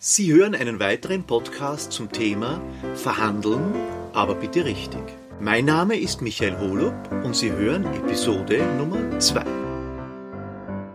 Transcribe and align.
Sie 0.00 0.32
hören 0.32 0.54
einen 0.54 0.78
weiteren 0.78 1.26
Podcast 1.26 1.90
zum 1.90 2.12
Thema 2.12 2.62
Verhandeln, 2.94 3.74
aber 4.12 4.36
bitte 4.36 4.64
richtig. 4.64 5.02
Mein 5.40 5.64
Name 5.64 5.98
ist 5.98 6.22
Michael 6.22 6.56
Holub 6.56 6.94
und 7.24 7.34
Sie 7.34 7.50
hören 7.50 7.84
Episode 7.84 8.64
Nummer 8.76 9.18
2. 9.18 9.42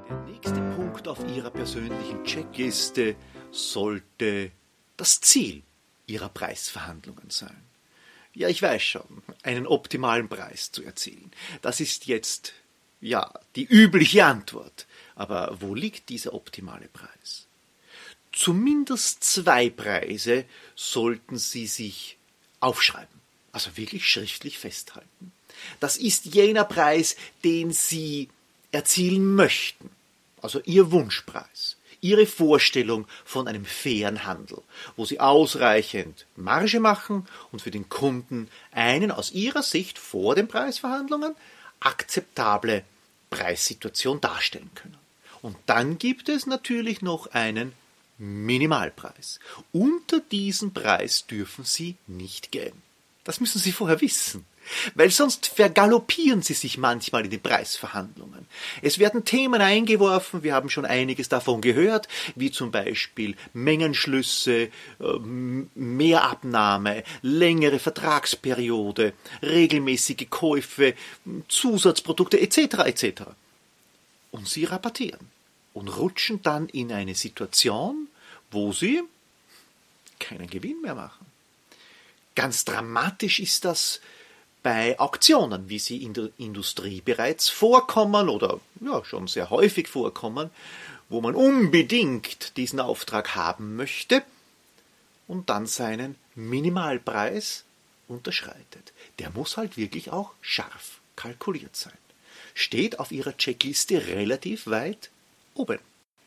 Der 0.08 0.24
nächste 0.26 0.62
Punkt 0.78 1.10
auf 1.10 1.20
Ihrer 1.36 1.50
persönlichen 1.50 2.24
Checkliste 2.24 3.18
sollte 3.52 4.52
das 4.96 5.20
Ziel 5.20 5.64
Ihrer 6.08 6.30
Preisverhandlungen 6.30 7.30
sein. 7.30 7.62
Ja, 8.34 8.48
ich 8.48 8.62
weiß 8.62 8.82
schon, 8.82 9.22
einen 9.42 9.68
optimalen 9.68 10.30
Preis 10.30 10.72
zu 10.72 10.82
erzielen. 10.82 11.30
Das 11.62 11.82
ist 11.82 12.06
jetzt, 12.06 12.54
ja, 13.02 13.34
die 13.58 13.66
übliche 13.66 14.24
Antwort. 14.24 14.88
Aber 15.14 15.58
wo 15.60 15.76
liegt 15.76 16.08
dieser 16.08 16.34
optimale 16.34 16.88
Preis? 16.88 17.43
Zumindest 18.34 19.24
zwei 19.24 19.70
Preise 19.70 20.46
sollten 20.76 21.38
Sie 21.38 21.68
sich 21.68 22.18
aufschreiben, 22.60 23.22
also 23.52 23.78
wirklich 23.78 24.10
schriftlich 24.10 24.58
festhalten. 24.58 25.32
Das 25.80 25.98
ist 25.98 26.26
jener 26.26 26.64
Preis, 26.66 27.16
den 27.44 27.72
Sie 27.72 28.30
erzielen 28.72 29.36
möchten, 29.36 29.92
also 30.42 30.60
Ihr 30.66 30.92
Wunschpreis. 30.92 31.78
Ihre 32.02 32.26
Vorstellung 32.26 33.08
von 33.24 33.48
einem 33.48 33.64
fairen 33.64 34.26
Handel, 34.26 34.62
wo 34.98 35.06
Sie 35.06 35.22
ausreichend 35.22 36.26
Marge 36.36 36.82
machen 36.82 37.26
und 37.54 37.62
für 37.62 37.72
den 37.72 37.88
Kunden 37.88 38.50
einen 38.72 39.10
aus 39.10 39.32
Ihrer 39.32 39.64
Sicht 39.64 39.98
vor 39.98 40.36
den 40.36 40.50
Preisverhandlungen 40.50 41.34
akzeptable 41.80 42.84
Preissituation 43.30 44.20
darstellen 44.20 44.72
können. 44.76 44.98
Und 45.42 45.56
dann 45.66 45.98
gibt 45.98 46.28
es 46.28 46.46
natürlich 46.46 47.02
noch 47.02 47.28
einen 47.28 47.74
Minimalpreis. 48.18 49.40
Unter 49.72 50.20
diesen 50.20 50.74
Preis 50.74 51.26
dürfen 51.26 51.66
Sie 51.66 51.96
nicht 52.08 52.52
gehen. 52.52 52.82
Das 53.24 53.40
müssen 53.40 53.60
Sie 53.60 53.72
vorher 53.72 54.02
wissen 54.02 54.46
weil 54.96 55.10
sonst 55.10 55.48
vergaloppieren 55.48 56.42
sie 56.42 56.54
sich 56.54 56.78
manchmal 56.78 57.26
in 57.26 57.32
den 57.32 57.42
Preisverhandlungen. 57.42 58.48
Es 58.82 59.00
werden 59.00 59.26
Themen 59.26 59.62
eingeworfen, 59.62 60.44
wir 60.44 60.54
haben 60.54 60.70
schon 60.70 60.86
einiges 60.86 61.30
davon 61.30 61.62
gehört, 61.62 62.08
wie 62.36 62.52
zum 62.52 62.72
Beispiel 62.72 63.36
Mengenschlüsse, 63.54 64.70
ähm, 65.00 65.70
Mehrabnahme, 65.76 67.04
längere 67.22 67.80
Vertragsperiode, 67.80 69.14
regelmäßige 69.42 70.28
Käufe, 70.30 70.96
Zusatzprodukte 71.48 72.40
etc. 72.40 72.58
etc. 72.86 73.24
Und 74.32 74.48
sie 74.48 74.66
rabattieren 74.66 75.33
und 75.74 75.88
rutschen 75.88 76.42
dann 76.42 76.70
in 76.70 76.92
eine 76.92 77.16
Situation, 77.16 78.08
wo 78.52 78.72
sie 78.72 79.02
keinen 80.20 80.50
Gewinn 80.50 80.82
mehr 80.82 80.96
machen. 80.96 81.26
Ganz 82.36 82.66
dramatisch 82.66 83.40
ist 83.40 83.66
das 83.66 84.02
bei 84.64 84.98
Auktionen, 85.00 85.70
wie 85.70 85.80
sie 85.80 86.04
in 86.04 86.14
der 86.14 86.30
Industrie 86.38 87.02
bereits 87.02 87.50
vorkommen 87.50 88.30
oder 88.30 88.60
ja, 88.80 89.04
schon 89.04 89.28
sehr 89.28 89.50
häufig 89.50 89.88
vorkommen, 89.88 90.50
wo 91.10 91.22
man 91.22 91.36
unbedingt 91.36 92.56
diesen 92.58 92.80
Auftrag 92.80 93.36
haben 93.36 93.76
möchte 93.76 94.24
und 95.28 95.50
dann 95.50 95.68
seinen 95.68 96.16
Minimalpreis 96.36 97.66
unterschreitet. 98.08 98.94
Der 99.20 99.30
muss 99.32 99.58
halt 99.58 99.78
wirklich 99.78 100.12
auch 100.12 100.32
scharf 100.42 101.02
kalkuliert 101.16 101.76
sein. 101.76 101.94
Steht 102.56 103.00
auf 103.00 103.12
Ihrer 103.12 103.38
Checkliste 103.38 104.08
relativ 104.08 104.68
weit 104.68 105.10
oben. 105.54 105.80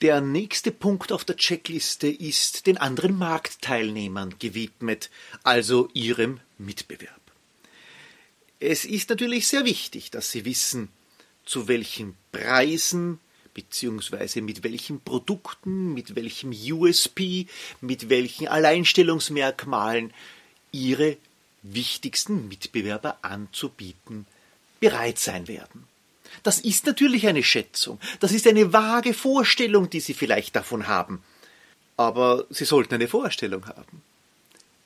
Der 0.02 0.20
nächste 0.20 0.72
Punkt 0.72 1.10
auf 1.10 1.24
der 1.24 1.36
Checkliste 1.36 2.08
ist 2.08 2.66
den 2.66 2.76
anderen 2.76 3.16
Marktteilnehmern 3.16 4.34
gewidmet, 4.38 5.10
also 5.42 5.88
Ihrem 5.94 6.40
Mitbewerb. 6.58 7.20
Es 8.60 8.84
ist 8.84 9.08
natürlich 9.10 9.48
sehr 9.48 9.64
wichtig, 9.64 10.10
dass 10.10 10.30
Sie 10.30 10.44
wissen, 10.44 10.88
zu 11.46 11.68
welchen 11.68 12.14
Preisen 12.32 13.20
beziehungsweise 13.54 14.42
mit 14.42 14.64
welchen 14.64 15.00
Produkten, 15.00 15.94
mit 15.94 16.14
welchem 16.14 16.50
USP, 16.50 17.46
mit 17.80 18.10
welchen 18.10 18.48
Alleinstellungsmerkmalen 18.48 20.12
Ihre 20.72 21.16
wichtigsten 21.62 22.48
Mitbewerber 22.48 23.18
anzubieten 23.22 24.26
bereit 24.78 25.18
sein 25.18 25.48
werden. 25.48 25.84
Das 26.42 26.60
ist 26.60 26.86
natürlich 26.86 27.26
eine 27.26 27.42
Schätzung, 27.42 27.98
das 28.20 28.32
ist 28.32 28.46
eine 28.46 28.72
vage 28.72 29.14
Vorstellung, 29.14 29.90
die 29.90 30.00
Sie 30.00 30.14
vielleicht 30.14 30.56
davon 30.56 30.86
haben. 30.86 31.22
Aber 31.96 32.44
Sie 32.50 32.64
sollten 32.64 32.94
eine 32.94 33.08
Vorstellung 33.08 33.66
haben. 33.66 34.02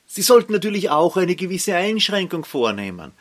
Sie 0.07 0.21
sollten 0.21 0.51
natürlich 0.51 0.89
auch 0.89 1.17
eine 1.17 1.35
gewisse 1.35 1.75
Einschränkung 1.75 2.43
vornehmen. 2.45 3.11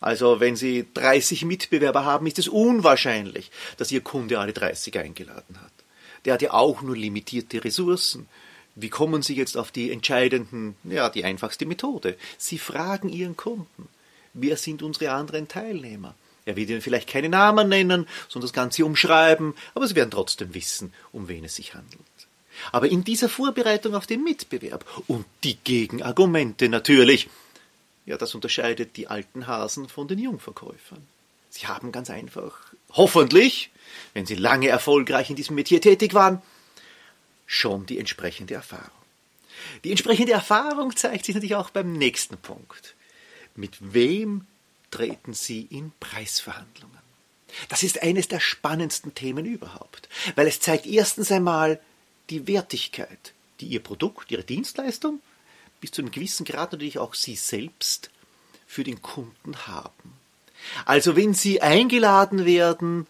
Also 0.00 0.40
wenn 0.40 0.56
Sie 0.56 0.86
30 0.94 1.44
Mitbewerber 1.44 2.04
haben, 2.04 2.26
ist 2.26 2.38
es 2.38 2.48
unwahrscheinlich, 2.48 3.50
dass 3.76 3.90
Ihr 3.90 4.00
Kunde 4.00 4.38
alle 4.38 4.52
30 4.52 4.98
eingeladen 4.98 5.60
hat. 5.60 5.72
Der 6.24 6.34
hat 6.34 6.42
ja 6.42 6.52
auch 6.52 6.82
nur 6.82 6.96
limitierte 6.96 7.64
Ressourcen. 7.64 8.28
Wie 8.74 8.90
kommen 8.90 9.22
Sie 9.22 9.34
jetzt 9.34 9.56
auf 9.56 9.72
die 9.72 9.90
entscheidenden, 9.90 10.76
ja, 10.84 11.08
die 11.08 11.24
einfachste 11.24 11.66
Methode? 11.66 12.16
Sie 12.36 12.58
fragen 12.58 13.08
Ihren 13.08 13.36
Kunden, 13.36 13.88
wer 14.34 14.56
sind 14.56 14.82
unsere 14.82 15.12
anderen 15.12 15.48
Teilnehmer? 15.48 16.14
Er 16.48 16.56
wird 16.56 16.70
Ihnen 16.70 16.80
vielleicht 16.80 17.08
keine 17.08 17.28
Namen 17.28 17.68
nennen, 17.68 18.08
sondern 18.28 18.46
das 18.46 18.54
Ganze 18.54 18.84
umschreiben, 18.86 19.54
aber 19.74 19.86
Sie 19.86 19.94
werden 19.94 20.10
trotzdem 20.10 20.54
wissen, 20.54 20.94
um 21.12 21.28
wen 21.28 21.44
es 21.44 21.56
sich 21.56 21.74
handelt. 21.74 22.00
Aber 22.72 22.88
in 22.88 23.04
dieser 23.04 23.28
Vorbereitung 23.28 23.94
auf 23.94 24.06
den 24.06 24.24
Mitbewerb 24.24 24.84
und 25.06 25.26
die 25.44 25.56
Gegenargumente 25.56 26.70
natürlich, 26.70 27.28
ja, 28.06 28.16
das 28.16 28.34
unterscheidet 28.34 28.96
die 28.96 29.08
alten 29.08 29.46
Hasen 29.46 29.90
von 29.90 30.08
den 30.08 30.18
Jungverkäufern. 30.18 31.06
Sie 31.50 31.66
haben 31.66 31.92
ganz 31.92 32.08
einfach, 32.08 32.54
hoffentlich, 32.92 33.70
wenn 34.14 34.24
sie 34.24 34.34
lange 34.34 34.68
erfolgreich 34.68 35.28
in 35.28 35.36
diesem 35.36 35.54
Metier 35.54 35.82
tätig 35.82 36.14
waren, 36.14 36.40
schon 37.46 37.84
die 37.84 37.98
entsprechende 37.98 38.54
Erfahrung. 38.54 38.90
Die 39.84 39.90
entsprechende 39.90 40.32
Erfahrung 40.32 40.96
zeigt 40.96 41.26
sich 41.26 41.34
natürlich 41.34 41.56
auch 41.56 41.68
beim 41.68 41.92
nächsten 41.92 42.38
Punkt. 42.38 42.94
Mit 43.54 43.76
wem 43.80 44.46
treten 44.90 45.34
Sie 45.34 45.62
in 45.62 45.92
Preisverhandlungen? 46.00 46.98
Das 47.68 47.82
ist 47.82 48.02
eines 48.02 48.28
der 48.28 48.40
spannendsten 48.40 49.14
Themen 49.14 49.46
überhaupt, 49.46 50.08
weil 50.36 50.46
es 50.46 50.60
zeigt 50.60 50.86
erstens 50.86 51.32
einmal 51.32 51.80
die 52.30 52.46
Wertigkeit, 52.46 53.32
die 53.60 53.66
Ihr 53.66 53.82
Produkt, 53.82 54.30
Ihre 54.30 54.44
Dienstleistung 54.44 55.20
bis 55.80 55.92
zu 55.92 56.02
einem 56.02 56.10
gewissen 56.10 56.44
Grad 56.44 56.72
natürlich 56.72 56.98
auch 56.98 57.14
Sie 57.14 57.36
selbst 57.36 58.10
für 58.66 58.84
den 58.84 59.00
Kunden 59.00 59.66
haben. 59.66 60.12
Also 60.84 61.16
wenn 61.16 61.34
Sie 61.34 61.62
eingeladen 61.62 62.44
werden 62.44 63.06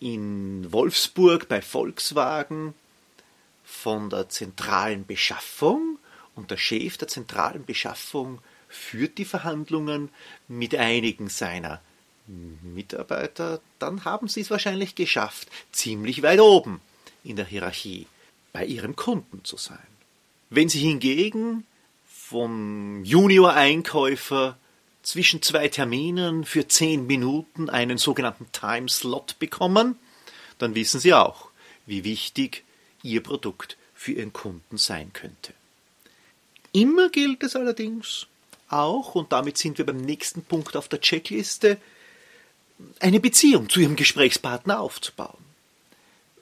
in 0.00 0.70
Wolfsburg 0.72 1.48
bei 1.48 1.62
Volkswagen 1.62 2.74
von 3.64 4.10
der 4.10 4.28
zentralen 4.28 5.06
Beschaffung 5.06 5.98
und 6.34 6.50
der 6.50 6.56
Chef 6.56 6.96
der 6.96 7.08
zentralen 7.08 7.64
Beschaffung 7.64 8.40
führt 8.70 9.18
die 9.18 9.24
Verhandlungen 9.24 10.08
mit 10.48 10.74
einigen 10.74 11.28
seiner 11.28 11.82
Mitarbeiter, 12.62 13.60
dann 13.78 14.04
haben 14.04 14.28
Sie 14.28 14.40
es 14.40 14.50
wahrscheinlich 14.50 14.94
geschafft, 14.94 15.48
ziemlich 15.72 16.22
weit 16.22 16.40
oben 16.40 16.80
in 17.24 17.36
der 17.36 17.44
Hierarchie 17.44 18.06
bei 18.52 18.64
Ihrem 18.64 18.96
Kunden 18.96 19.44
zu 19.44 19.56
sein. 19.56 19.78
Wenn 20.48 20.68
Sie 20.68 20.80
hingegen 20.80 21.66
vom 22.06 23.04
Junior-Einkäufer 23.04 24.56
zwischen 25.02 25.42
zwei 25.42 25.68
Terminen 25.68 26.44
für 26.44 26.68
zehn 26.68 27.06
Minuten 27.06 27.68
einen 27.68 27.98
sogenannten 27.98 28.46
Time-Slot 28.52 29.38
bekommen, 29.38 29.96
dann 30.58 30.74
wissen 30.74 31.00
Sie 31.00 31.14
auch, 31.14 31.48
wie 31.86 32.04
wichtig 32.04 32.64
Ihr 33.02 33.22
Produkt 33.22 33.76
für 33.94 34.12
Ihren 34.12 34.32
Kunden 34.32 34.78
sein 34.78 35.12
könnte. 35.12 35.52
Immer 36.72 37.08
gilt 37.08 37.42
es 37.42 37.56
allerdings 37.56 38.26
auch, 38.72 39.14
und 39.14 39.32
damit 39.32 39.58
sind 39.58 39.78
wir 39.78 39.86
beim 39.86 39.98
nächsten 39.98 40.42
Punkt 40.42 40.76
auf 40.76 40.88
der 40.88 41.00
Checkliste, 41.00 41.78
eine 42.98 43.20
Beziehung 43.20 43.68
zu 43.68 43.80
Ihrem 43.80 43.96
Gesprächspartner 43.96 44.80
aufzubauen. 44.80 45.44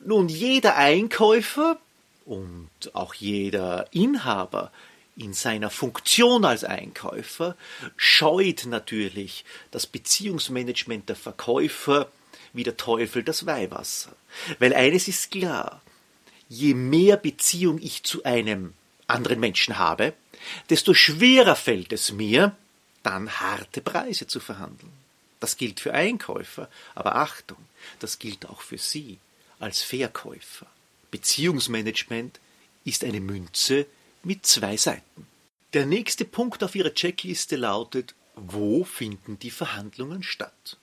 Nun, 0.04 0.28
jeder 0.28 0.76
Einkäufer 0.76 1.78
und 2.24 2.70
auch 2.92 3.14
jeder 3.14 3.86
Inhaber 3.92 4.70
in 5.16 5.34
seiner 5.34 5.70
Funktion 5.70 6.44
als 6.44 6.62
Einkäufer 6.62 7.56
scheut 7.96 8.66
natürlich 8.66 9.44
das 9.72 9.86
Beziehungsmanagement 9.86 11.08
der 11.08 11.16
Verkäufer 11.16 12.08
wie 12.52 12.62
der 12.62 12.76
Teufel 12.76 13.24
das 13.24 13.44
Weihwasser. 13.44 14.14
Weil 14.60 14.72
eines 14.74 15.08
ist 15.08 15.32
klar, 15.32 15.82
je 16.48 16.74
mehr 16.74 17.16
Beziehung 17.16 17.78
ich 17.82 18.04
zu 18.04 18.22
einem 18.22 18.74
anderen 19.08 19.40
Menschen 19.40 19.78
habe, 19.78 20.14
desto 20.70 20.94
schwerer 20.94 21.56
fällt 21.56 21.92
es 21.92 22.12
mir, 22.12 22.56
dann 23.02 23.40
harte 23.40 23.80
Preise 23.80 24.26
zu 24.26 24.40
verhandeln. 24.40 24.92
Das 25.40 25.56
gilt 25.56 25.80
für 25.80 25.94
Einkäufer, 25.94 26.68
aber 26.94 27.16
Achtung, 27.16 27.58
das 28.00 28.18
gilt 28.18 28.46
auch 28.46 28.60
für 28.60 28.78
Sie 28.78 29.18
als 29.58 29.82
Verkäufer. 29.82 30.66
Beziehungsmanagement 31.10 32.40
ist 32.84 33.04
eine 33.04 33.20
Münze 33.20 33.86
mit 34.22 34.46
zwei 34.46 34.76
Seiten. 34.76 35.26
Der 35.72 35.86
nächste 35.86 36.24
Punkt 36.24 36.62
auf 36.64 36.74
Ihrer 36.74 36.94
Checkliste 36.94 37.56
lautet, 37.56 38.14
wo 38.34 38.84
finden 38.84 39.38
die 39.38 39.50
Verhandlungen 39.50 40.22
statt? 40.22 40.76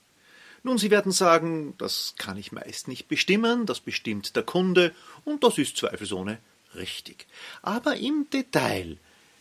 Nun, 0.63 0.77
Sie 0.77 0.89
werden 0.89 1.11
sagen, 1.11 1.75
das 1.77 2.15
kann 2.17 2.37
ich 2.37 2.51
meist 2.51 2.87
nicht 2.87 3.07
bestimmen, 3.07 3.65
das 3.65 3.79
bestimmt 3.79 4.35
der 4.35 4.43
Kunde, 4.43 4.95
und 5.23 5.43
das 5.43 5.57
ist 5.57 5.77
zweifelsohne 5.77 6.39
richtig. 6.77 7.27
Aber 7.61 7.95
im 7.95 8.27
Detail 8.31 8.97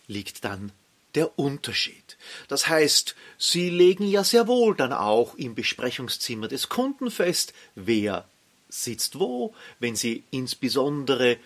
liegt 0.06 0.44
dann 0.44 0.72
der 1.14 1.38
Unterschied. 1.38 2.16
Das 2.48 2.68
heißt, 2.68 3.14
Sie 3.38 3.70
legen 3.70 4.06
ja 4.06 4.24
sehr 4.24 4.48
wohl 4.48 4.74
dann 4.74 4.92
auch 4.92 5.34
im 5.36 5.54
Besprechungszimmer 5.54 6.48
des 6.48 6.68
Kunden 6.68 7.10
fest, 7.10 7.54
wer 7.74 8.26
sitzt 8.68 9.18
wo, 9.18 9.54
wenn 9.78 9.94
Sie 9.94 10.24
insbesondere 10.30 11.38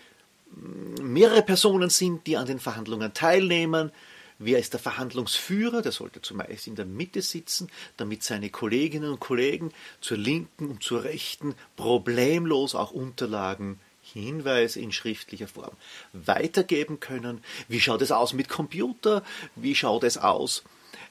mehrere 1.03 1.43
Personen 1.43 1.91
sind, 1.91 2.27
die 2.27 2.37
an 2.37 2.47
den 2.47 2.59
Verhandlungen 2.59 3.13
teilnehmen. 3.13 3.93
Wer 4.39 4.59
ist 4.61 4.73
der 4.73 4.81
Verhandlungsführer? 4.81 5.83
Der 5.83 5.93
sollte 5.93 6.23
zumeist 6.23 6.69
in 6.69 6.77
der 6.77 6.87
Mitte 6.87 7.23
sitzen, 7.23 7.69
damit 7.97 8.23
seine 8.23 8.51
Kolleginnen 8.51 9.11
und 9.11 9.21
Kollegen 9.21 9.73
zur 10.01 10.17
linken 10.17 10.71
und 10.71 10.83
zur 10.83 11.05
rechten 11.05 11.55
problemlos 11.77 12.75
auch 12.75 12.93
Unterlagen, 12.93 13.81
Hinweise 14.13 14.81
in 14.81 14.93
schriftlicher 14.93 15.49
Form 15.49 15.77
weitergeben 16.13 17.01
können. 17.01 17.43
Wie 17.69 17.81
schaut 17.81 18.03
es 18.03 18.13
aus 18.13 18.33
mit 18.33 18.49
Computer? 18.49 19.25
Wie 19.57 19.75
schaut 19.75 20.05
es 20.05 20.19
aus 20.19 20.63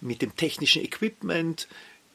mit 0.02 0.22
dem 0.22 0.36
technischen 0.36 0.84
Equipment? 0.84 1.68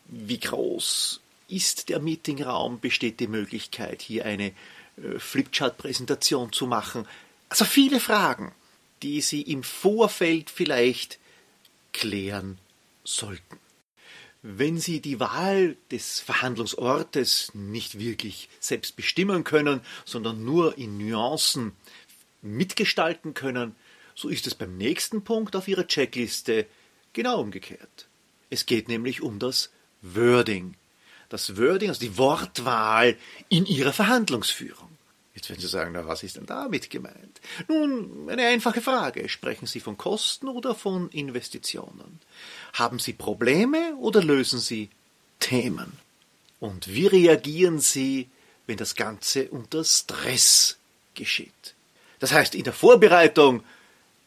Wie 0.06 0.38
groß 0.38 1.20
ist 1.48 1.88
der 1.88 2.00
Meetingraum? 2.00 2.80
Besteht 2.80 3.20
die 3.20 3.28
Möglichkeit, 3.28 4.02
hier 4.02 4.24
eine 4.24 4.52
äh, 4.96 5.18
Flipchart-Präsentation 5.18 6.52
zu 6.52 6.66
machen. 6.66 7.06
Also 7.48 7.64
viele 7.64 8.00
Fragen, 8.00 8.52
die 9.02 9.20
Sie 9.20 9.42
im 9.42 9.62
Vorfeld 9.62 10.50
vielleicht 10.50 11.18
klären 11.92 12.58
sollten. 13.04 13.61
Wenn 14.42 14.78
Sie 14.78 15.00
die 15.00 15.20
Wahl 15.20 15.76
des 15.90 16.20
Verhandlungsortes 16.20 17.52
nicht 17.54 17.98
wirklich 17.98 18.48
selbst 18.58 18.96
bestimmen 18.96 19.44
können, 19.44 19.80
sondern 20.04 20.44
nur 20.44 20.76
in 20.78 20.98
Nuancen 20.98 21.72
mitgestalten 22.42 23.34
können, 23.34 23.76
so 24.14 24.28
ist 24.28 24.46
es 24.46 24.54
beim 24.54 24.76
nächsten 24.76 25.22
Punkt 25.22 25.54
auf 25.54 25.68
Ihrer 25.68 25.86
Checkliste 25.86 26.66
genau 27.12 27.40
umgekehrt. 27.40 28.08
Es 28.50 28.66
geht 28.66 28.88
nämlich 28.88 29.22
um 29.22 29.38
das 29.38 29.70
Wording 30.02 30.74
das 31.32 31.56
Wording, 31.56 31.88
also 31.88 32.00
die 32.00 32.18
Wortwahl 32.18 33.16
in 33.48 33.64
ihrer 33.64 33.92
Verhandlungsführung. 33.92 34.90
Jetzt 35.34 35.48
werden 35.48 35.60
Sie 35.60 35.68
sagen, 35.68 35.92
na, 35.94 36.06
was 36.06 36.22
ist 36.22 36.36
denn 36.36 36.46
damit 36.46 36.90
gemeint? 36.90 37.40
Nun, 37.66 38.28
eine 38.28 38.46
einfache 38.46 38.82
Frage. 38.82 39.28
Sprechen 39.28 39.66
Sie 39.66 39.80
von 39.80 39.96
Kosten 39.96 40.48
oder 40.48 40.74
von 40.74 41.08
Investitionen? 41.10 42.20
Haben 42.74 42.98
Sie 42.98 43.14
Probleme 43.14 43.96
oder 43.96 44.22
lösen 44.22 44.60
Sie 44.60 44.90
Themen? 45.40 45.92
Und 46.60 46.88
wie 46.88 47.06
reagieren 47.06 47.80
Sie, 47.80 48.28
wenn 48.66 48.76
das 48.76 48.94
Ganze 48.94 49.48
unter 49.48 49.84
Stress 49.84 50.76
geschieht? 51.14 51.74
Das 52.18 52.32
heißt, 52.32 52.54
in 52.54 52.64
der 52.64 52.72
Vorbereitung 52.72 53.64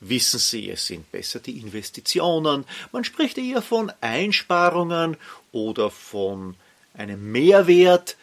wissen 0.02 0.40
Sie, 0.40 0.70
es 0.70 0.88
sind 0.88 1.12
besser 1.12 1.40
die 1.40 1.60
Investitionen. 1.60 2.66
Man 2.92 3.04
spricht 3.04 3.38
eher 3.38 3.62
von 3.62 3.92
Einsparungen 4.02 5.18
oder 5.52 5.92
von 5.92 6.56
einen 6.94 7.32
Mehrwert. 7.32 8.18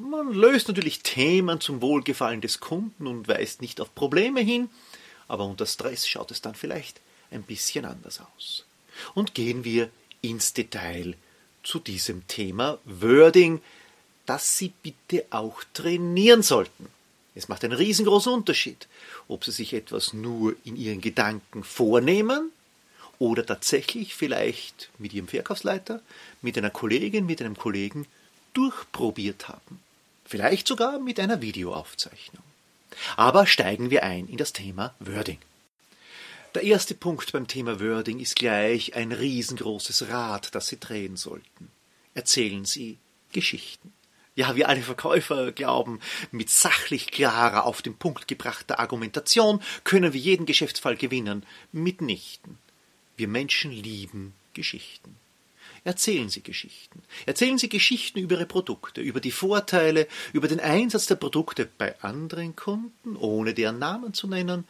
Man 0.00 0.32
löst 0.32 0.68
natürlich 0.68 1.00
Themen 1.00 1.60
zum 1.60 1.82
Wohlgefallen 1.82 2.40
des 2.40 2.60
Kunden 2.60 3.08
und 3.08 3.26
weist 3.26 3.60
nicht 3.60 3.80
auf 3.80 3.92
Probleme 3.96 4.40
hin, 4.40 4.70
aber 5.26 5.44
unter 5.44 5.66
Stress 5.66 6.06
schaut 6.06 6.30
es 6.30 6.40
dann 6.40 6.54
vielleicht 6.54 7.00
ein 7.32 7.42
bisschen 7.42 7.84
anders 7.84 8.20
aus. 8.20 8.64
Und 9.16 9.34
gehen 9.34 9.64
wir 9.64 9.90
ins 10.22 10.52
Detail 10.52 11.16
zu 11.64 11.80
diesem 11.80 12.24
Thema 12.28 12.78
Wording, 12.84 13.60
das 14.24 14.56
Sie 14.56 14.72
bitte 14.84 15.26
auch 15.30 15.64
trainieren 15.74 16.44
sollten. 16.44 16.86
Es 17.34 17.48
macht 17.48 17.64
einen 17.64 17.72
riesengroßen 17.72 18.32
Unterschied, 18.32 18.86
ob 19.26 19.44
Sie 19.44 19.50
sich 19.50 19.72
etwas 19.74 20.12
nur 20.12 20.54
in 20.62 20.76
Ihren 20.76 21.00
Gedanken 21.00 21.64
vornehmen 21.64 22.52
oder 23.18 23.44
tatsächlich 23.44 24.14
vielleicht 24.14 24.90
mit 24.98 25.12
Ihrem 25.12 25.26
Verkaufsleiter, 25.26 26.00
mit 26.40 26.56
einer 26.56 26.70
Kollegin, 26.70 27.26
mit 27.26 27.40
einem 27.40 27.58
Kollegen 27.58 28.06
durchprobiert 28.54 29.48
haben. 29.48 29.80
Vielleicht 30.28 30.68
sogar 30.68 30.98
mit 30.98 31.18
einer 31.18 31.40
Videoaufzeichnung. 31.40 32.44
Aber 33.16 33.46
steigen 33.46 33.88
wir 33.88 34.02
ein 34.02 34.28
in 34.28 34.36
das 34.36 34.52
Thema 34.52 34.94
Wording. 35.00 35.38
Der 36.54 36.64
erste 36.64 36.94
Punkt 36.94 37.32
beim 37.32 37.46
Thema 37.46 37.80
Wording 37.80 38.20
ist 38.20 38.36
gleich 38.36 38.94
ein 38.94 39.12
riesengroßes 39.12 40.10
Rad, 40.10 40.54
das 40.54 40.66
Sie 40.68 40.78
drehen 40.78 41.16
sollten. 41.16 41.70
Erzählen 42.12 42.66
Sie 42.66 42.98
Geschichten. 43.32 43.94
Ja, 44.34 44.54
wir 44.54 44.68
alle 44.68 44.82
Verkäufer 44.82 45.50
glauben, 45.50 45.98
mit 46.30 46.50
sachlich 46.50 47.06
klarer, 47.10 47.64
auf 47.64 47.80
den 47.80 47.96
Punkt 47.96 48.28
gebrachter 48.28 48.80
Argumentation 48.80 49.62
können 49.84 50.12
wir 50.12 50.20
jeden 50.20 50.44
Geschäftsfall 50.44 50.96
gewinnen. 50.96 51.46
Mitnichten. 51.72 52.58
Wir 53.16 53.28
Menschen 53.28 53.72
lieben 53.72 54.34
Geschichten. 54.52 55.16
Erzählen 55.88 56.28
Sie 56.28 56.42
Geschichten. 56.42 57.00
Erzählen 57.24 57.56
Sie 57.56 57.70
Geschichten 57.70 58.18
über 58.18 58.34
Ihre 58.34 58.44
Produkte, 58.44 59.00
über 59.00 59.20
die 59.20 59.30
Vorteile, 59.30 60.06
über 60.34 60.46
den 60.46 60.60
Einsatz 60.60 61.06
der 61.06 61.14
Produkte 61.14 61.66
bei 61.78 61.98
anderen 62.02 62.54
Kunden, 62.54 63.16
ohne 63.16 63.54
deren 63.54 63.78
Namen 63.78 64.12
zu 64.12 64.26
nennen. 64.26 64.68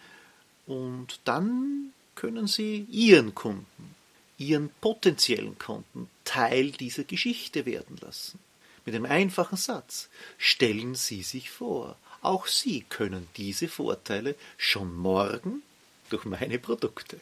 Und 0.64 1.18
dann 1.24 1.92
können 2.14 2.46
Sie 2.46 2.86
Ihren 2.88 3.34
Kunden, 3.34 3.96
Ihren 4.36 4.70
potenziellen 4.80 5.58
Kunden 5.58 6.08
Teil 6.22 6.70
dieser 6.70 7.02
Geschichte 7.02 7.66
werden 7.66 7.96
lassen. 8.00 8.38
Mit 8.86 8.94
einem 8.94 9.06
einfachen 9.06 9.56
Satz. 9.58 10.10
Stellen 10.38 10.94
Sie 10.94 11.24
sich 11.24 11.50
vor, 11.50 11.96
auch 12.22 12.46
Sie 12.46 12.84
können 12.88 13.26
diese 13.36 13.66
Vorteile 13.66 14.36
schon 14.56 14.94
morgen 14.94 15.64
durch 16.10 16.26
meine 16.26 16.60
Produkte 16.60 17.20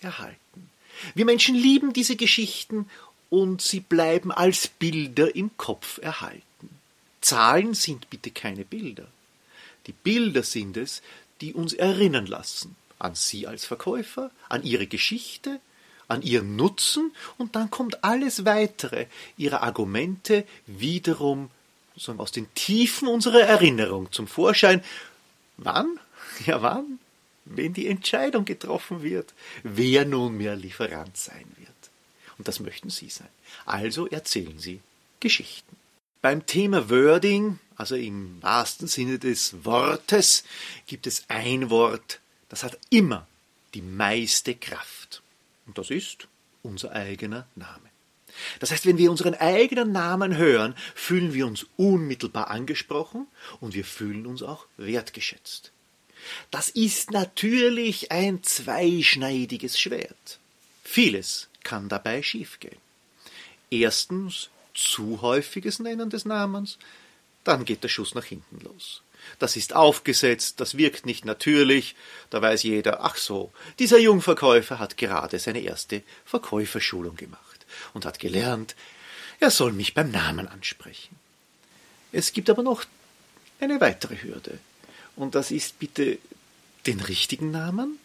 erhalten. 0.00 0.70
Wir 1.14 1.24
Menschen 1.24 1.54
lieben 1.54 1.92
diese 1.92 2.16
Geschichten 2.16 2.88
und 3.30 3.60
sie 3.62 3.80
bleiben 3.80 4.32
als 4.32 4.68
Bilder 4.68 5.34
im 5.34 5.56
Kopf 5.56 5.98
erhalten. 5.98 6.42
Zahlen 7.20 7.74
sind 7.74 8.10
bitte 8.10 8.30
keine 8.30 8.64
Bilder. 8.64 9.06
Die 9.86 9.92
Bilder 9.92 10.42
sind 10.42 10.76
es, 10.76 11.02
die 11.40 11.54
uns 11.54 11.72
erinnern 11.72 12.26
lassen 12.26 12.76
an 12.98 13.14
Sie 13.14 13.46
als 13.46 13.64
Verkäufer, 13.64 14.30
an 14.48 14.62
Ihre 14.62 14.86
Geschichte, 14.86 15.60
an 16.08 16.22
Ihren 16.22 16.56
Nutzen 16.56 17.12
und 17.36 17.54
dann 17.56 17.70
kommt 17.70 18.02
alles 18.04 18.44
weitere 18.44 19.06
Ihre 19.36 19.62
Argumente 19.62 20.44
wiederum 20.66 21.50
sozusagen 21.94 22.20
aus 22.20 22.32
den 22.32 22.52
Tiefen 22.54 23.08
unserer 23.08 23.40
Erinnerung 23.40 24.10
zum 24.12 24.26
Vorschein. 24.26 24.82
Wann? 25.56 25.98
Ja, 26.46 26.62
wann? 26.62 26.98
Wenn 27.44 27.72
die 27.72 27.88
Entscheidung 27.88 28.44
getroffen 28.44 29.02
wird, 29.02 29.32
wer 29.62 30.04
nunmehr 30.04 30.54
Lieferant 30.54 31.16
sein 31.16 31.46
wird. 31.56 31.77
Und 32.38 32.48
das 32.48 32.60
möchten 32.60 32.90
Sie 32.90 33.08
sein. 33.08 33.28
Also 33.66 34.06
erzählen 34.06 34.58
Sie 34.58 34.80
Geschichten. 35.20 35.76
Beim 36.22 36.46
Thema 36.46 36.88
Wording, 36.90 37.58
also 37.76 37.94
im 37.94 38.42
wahrsten 38.42 38.88
Sinne 38.88 39.18
des 39.18 39.64
Wortes, 39.64 40.44
gibt 40.86 41.06
es 41.06 41.24
ein 41.28 41.70
Wort, 41.70 42.20
das 42.48 42.64
hat 42.64 42.78
immer 42.90 43.26
die 43.74 43.82
meiste 43.82 44.54
Kraft. 44.54 45.22
Und 45.66 45.78
das 45.78 45.90
ist 45.90 46.26
unser 46.62 46.92
eigener 46.92 47.46
Name. 47.54 47.88
Das 48.60 48.70
heißt, 48.70 48.86
wenn 48.86 48.98
wir 48.98 49.10
unseren 49.10 49.34
eigenen 49.34 49.92
Namen 49.92 50.36
hören, 50.36 50.74
fühlen 50.94 51.34
wir 51.34 51.46
uns 51.46 51.66
unmittelbar 51.76 52.50
angesprochen 52.50 53.26
und 53.60 53.74
wir 53.74 53.84
fühlen 53.84 54.26
uns 54.26 54.42
auch 54.42 54.66
wertgeschätzt. 54.76 55.72
Das 56.50 56.68
ist 56.68 57.10
natürlich 57.10 58.10
ein 58.10 58.42
zweischneidiges 58.42 59.78
Schwert. 59.78 60.38
Vieles 60.90 61.48
kann 61.64 61.90
dabei 61.90 62.22
schiefgehen. 62.22 62.78
Erstens 63.70 64.48
zu 64.72 65.20
häufiges 65.20 65.80
Nennen 65.80 66.08
des 66.08 66.24
Namens, 66.24 66.78
dann 67.44 67.66
geht 67.66 67.84
der 67.84 67.90
Schuss 67.90 68.14
nach 68.14 68.24
hinten 68.24 68.58
los. 68.64 69.02
Das 69.38 69.56
ist 69.56 69.76
aufgesetzt, 69.76 70.60
das 70.60 70.78
wirkt 70.78 71.04
nicht 71.04 71.26
natürlich, 71.26 71.94
da 72.30 72.40
weiß 72.40 72.62
jeder, 72.62 73.04
ach 73.04 73.18
so, 73.18 73.52
dieser 73.78 73.98
Jungverkäufer 73.98 74.78
hat 74.78 74.96
gerade 74.96 75.38
seine 75.38 75.60
erste 75.60 76.02
Verkäuferschulung 76.24 77.16
gemacht 77.16 77.66
und 77.92 78.06
hat 78.06 78.18
gelernt, 78.18 78.74
er 79.40 79.50
soll 79.50 79.72
mich 79.72 79.92
beim 79.92 80.10
Namen 80.10 80.48
ansprechen. 80.48 81.16
Es 82.12 82.32
gibt 82.32 82.48
aber 82.48 82.62
noch 82.62 82.86
eine 83.60 83.78
weitere 83.82 84.22
Hürde, 84.22 84.58
und 85.16 85.34
das 85.34 85.50
ist 85.50 85.78
bitte 85.78 86.18
den 86.86 87.00
richtigen 87.00 87.50
Namen 87.50 87.98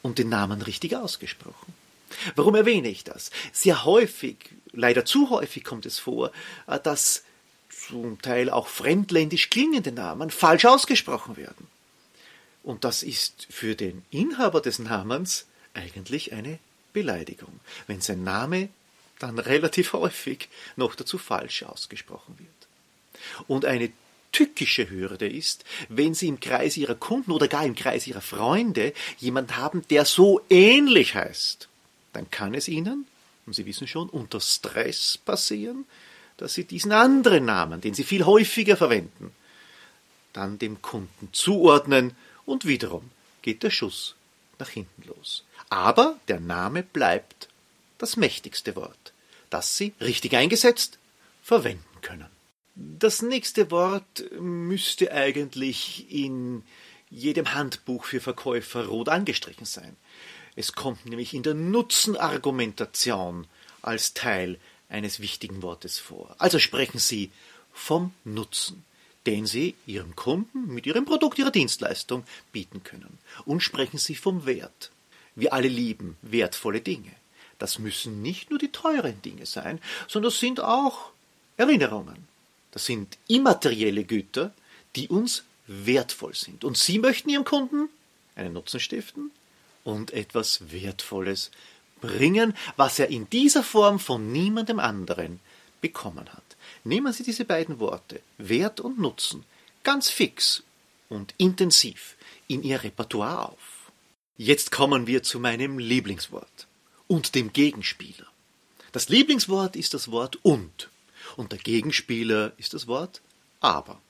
und 0.00 0.18
den 0.18 0.30
Namen 0.30 0.62
richtig 0.62 0.96
ausgesprochen. 0.96 1.85
Warum 2.34 2.54
erwähne 2.54 2.88
ich 2.88 3.04
das? 3.04 3.30
Sehr 3.52 3.84
häufig, 3.84 4.36
leider 4.72 5.04
zu 5.04 5.30
häufig 5.30 5.64
kommt 5.64 5.86
es 5.86 5.98
vor, 5.98 6.32
äh, 6.66 6.78
dass 6.80 7.24
zum 7.68 8.20
Teil 8.20 8.50
auch 8.50 8.68
fremdländisch 8.68 9.50
klingende 9.50 9.92
Namen 9.92 10.30
falsch 10.30 10.64
ausgesprochen 10.64 11.36
werden. 11.36 11.66
Und 12.62 12.84
das 12.84 13.02
ist 13.02 13.46
für 13.50 13.76
den 13.76 14.04
Inhaber 14.10 14.60
des 14.60 14.78
Namens 14.78 15.46
eigentlich 15.74 16.32
eine 16.32 16.58
Beleidigung, 16.92 17.60
wenn 17.86 18.00
sein 18.00 18.24
Name 18.24 18.70
dann 19.18 19.38
relativ 19.38 19.92
häufig 19.92 20.48
noch 20.76 20.94
dazu 20.94 21.18
falsch 21.18 21.62
ausgesprochen 21.62 22.36
wird. 22.38 22.48
Und 23.46 23.64
eine 23.64 23.90
tückische 24.32 24.90
Hürde 24.90 25.28
ist, 25.28 25.64
wenn 25.88 26.12
Sie 26.14 26.28
im 26.28 26.40
Kreis 26.40 26.76
Ihrer 26.76 26.94
Kunden 26.94 27.32
oder 27.32 27.48
gar 27.48 27.64
im 27.64 27.74
Kreis 27.74 28.06
Ihrer 28.06 28.20
Freunde 28.20 28.92
jemand 29.18 29.56
haben, 29.56 29.86
der 29.88 30.04
so 30.04 30.40
ähnlich 30.50 31.14
heißt, 31.14 31.68
dann 32.16 32.30
kann 32.30 32.54
es 32.54 32.66
Ihnen, 32.66 33.06
und 33.44 33.52
Sie 33.52 33.66
wissen 33.66 33.86
schon, 33.86 34.08
unter 34.08 34.40
Stress 34.40 35.18
passieren, 35.18 35.84
dass 36.38 36.54
Sie 36.54 36.64
diesen 36.64 36.92
anderen 36.92 37.44
Namen, 37.44 37.80
den 37.82 37.92
Sie 37.92 38.04
viel 38.04 38.24
häufiger 38.24 38.76
verwenden, 38.76 39.32
dann 40.32 40.58
dem 40.58 40.80
Kunden 40.80 41.28
zuordnen 41.32 42.16
und 42.46 42.66
wiederum 42.66 43.10
geht 43.42 43.62
der 43.62 43.70
Schuss 43.70 44.16
nach 44.58 44.70
hinten 44.70 45.02
los. 45.06 45.44
Aber 45.68 46.18
der 46.28 46.40
Name 46.40 46.82
bleibt 46.82 47.48
das 47.98 48.16
mächtigste 48.16 48.76
Wort, 48.76 49.12
das 49.50 49.76
Sie 49.76 49.92
richtig 50.00 50.34
eingesetzt 50.36 50.98
verwenden 51.42 52.00
können. 52.00 52.30
Das 52.74 53.20
nächste 53.20 53.70
Wort 53.70 54.24
müsste 54.40 55.12
eigentlich 55.12 56.10
in 56.10 56.62
jedem 57.10 57.54
Handbuch 57.54 58.04
für 58.04 58.20
Verkäufer 58.20 58.86
rot 58.86 59.08
angestrichen 59.08 59.66
sein. 59.66 59.96
Es 60.56 60.72
kommt 60.72 61.04
nämlich 61.04 61.34
in 61.34 61.42
der 61.42 61.52
Nutzenargumentation 61.52 63.46
als 63.82 64.14
Teil 64.14 64.58
eines 64.88 65.20
wichtigen 65.20 65.60
Wortes 65.62 65.98
vor. 65.98 66.34
Also 66.38 66.58
sprechen 66.58 66.98
Sie 66.98 67.30
vom 67.74 68.14
Nutzen, 68.24 68.84
den 69.26 69.44
Sie 69.44 69.74
Ihrem 69.86 70.16
Kunden 70.16 70.72
mit 70.72 70.86
Ihrem 70.86 71.04
Produkt, 71.04 71.38
Ihrer 71.38 71.50
Dienstleistung 71.50 72.24
bieten 72.52 72.82
können. 72.82 73.18
Und 73.44 73.60
sprechen 73.60 73.98
Sie 73.98 74.14
vom 74.14 74.46
Wert. 74.46 74.90
Wir 75.34 75.52
alle 75.52 75.68
lieben 75.68 76.16
wertvolle 76.22 76.80
Dinge. 76.80 77.12
Das 77.58 77.78
müssen 77.78 78.22
nicht 78.22 78.48
nur 78.48 78.58
die 78.58 78.72
teuren 78.72 79.20
Dinge 79.20 79.44
sein, 79.44 79.78
sondern 80.08 80.30
das 80.30 80.40
sind 80.40 80.60
auch 80.60 81.10
Erinnerungen, 81.58 82.28
das 82.70 82.84
sind 82.84 83.16
immaterielle 83.28 84.04
Güter, 84.04 84.52
die 84.94 85.08
uns 85.08 85.44
wertvoll 85.66 86.34
sind. 86.34 86.64
Und 86.64 86.76
Sie 86.76 86.98
möchten 86.98 87.30
Ihrem 87.30 87.44
Kunden 87.44 87.88
einen 88.34 88.52
Nutzen 88.52 88.80
stiften 88.80 89.30
und 89.86 90.12
etwas 90.12 90.72
Wertvolles 90.72 91.52
bringen, 92.00 92.54
was 92.76 92.98
er 92.98 93.08
in 93.08 93.30
dieser 93.30 93.62
Form 93.62 93.98
von 94.00 94.32
niemandem 94.32 94.80
anderen 94.80 95.40
bekommen 95.80 96.28
hat. 96.32 96.42
Nehmen 96.84 97.12
Sie 97.12 97.22
diese 97.22 97.44
beiden 97.44 97.78
Worte, 97.78 98.20
Wert 98.36 98.80
und 98.80 98.98
Nutzen, 98.98 99.44
ganz 99.84 100.10
fix 100.10 100.64
und 101.08 101.34
intensiv 101.38 102.16
in 102.48 102.64
Ihr 102.64 102.82
Repertoire 102.82 103.50
auf. 103.50 103.92
Jetzt 104.36 104.72
kommen 104.72 105.06
wir 105.06 105.22
zu 105.22 105.38
meinem 105.38 105.78
Lieblingswort 105.78 106.66
und 107.06 107.34
dem 107.36 107.52
Gegenspieler. 107.52 108.26
Das 108.90 109.08
Lieblingswort 109.08 109.76
ist 109.76 109.94
das 109.94 110.10
Wort 110.10 110.36
und 110.42 110.90
und 111.36 111.52
der 111.52 111.58
Gegenspieler 111.58 112.52
ist 112.56 112.74
das 112.74 112.86
Wort 112.86 113.22
aber. 113.60 114.00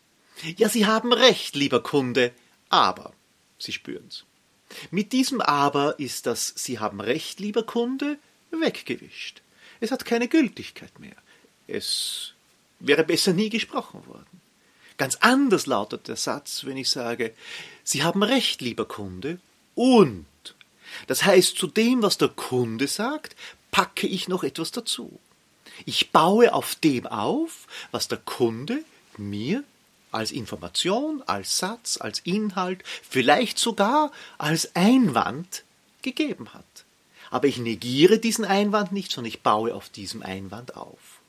Ja, 0.57 0.69
Sie 0.69 0.87
haben 0.87 1.13
recht, 1.13 1.55
lieber 1.55 1.83
Kunde, 1.83 2.33
aber 2.69 3.13
Sie 3.59 3.73
spüren's. 3.73 4.25
Mit 4.91 5.13
diesem 5.13 5.41
aber 5.41 5.99
ist 5.99 6.27
das 6.27 6.53
Sie 6.57 6.79
haben 6.79 7.01
recht, 7.01 7.41
lieber 7.41 7.65
Kunde, 7.65 8.19
weggewischt. 8.51 9.43
Es 9.81 9.91
hat 9.91 10.05
keine 10.05 10.29
Gültigkeit 10.29 10.99
mehr. 10.99 11.17
Es 11.67 12.33
wäre 12.81 13.05
besser 13.05 13.33
nie 13.33 13.51
gesprochen 13.51 14.07
worden. 14.07 14.41
Ganz 14.97 15.17
anders 15.17 15.67
lautet 15.67 16.09
der 16.09 16.17
Satz, 16.17 16.65
wenn 16.65 16.77
ich 16.77 16.91
sage, 16.91 17.35
Sie 17.85 18.03
haben 18.03 18.23
recht, 18.23 18.63
lieber 18.63 18.87
Kunde, 18.87 19.39
und. 19.75 20.27
Das 21.07 21.25
heißt, 21.25 21.57
zu 21.57 21.67
dem, 21.67 22.03
was 22.03 22.17
der 22.17 22.29
Kunde 22.29 22.89
sagt, 22.89 23.37
packe 23.71 24.07
ich 24.07 24.29
noch 24.29 24.43
etwas 24.43 24.71
dazu. 24.71 25.21
Ich 25.85 26.11
baue 26.11 26.55
auf 26.55 26.75
dem 26.77 27.07
auf, 27.07 27.67
was 27.91 28.09
der 28.09 28.19
Kunde 28.19 28.83
mir 29.19 29.63
als 30.17 30.33
Information, 30.33 31.23
als 31.27 31.59
Satz, 31.59 31.99
als 32.01 32.21
Inhalt, 32.21 32.83
vielleicht 33.09 33.59
sogar 33.59 34.11
als 34.39 34.75
Einwand 34.75 35.63
gegeben 36.03 36.53
hat. 36.55 36.65
Aber 37.31 37.49
ich 37.49 37.59
negiere 37.59 38.19
diesen 38.19 38.45
Einwand 38.45 38.93
nicht, 38.93 39.13
sondern 39.13 39.29
ich 39.29 39.43
baue 39.43 39.75
auf 39.75 39.89
diesem 39.89 40.23
Einwand 40.23 40.77
auf. 40.77 41.21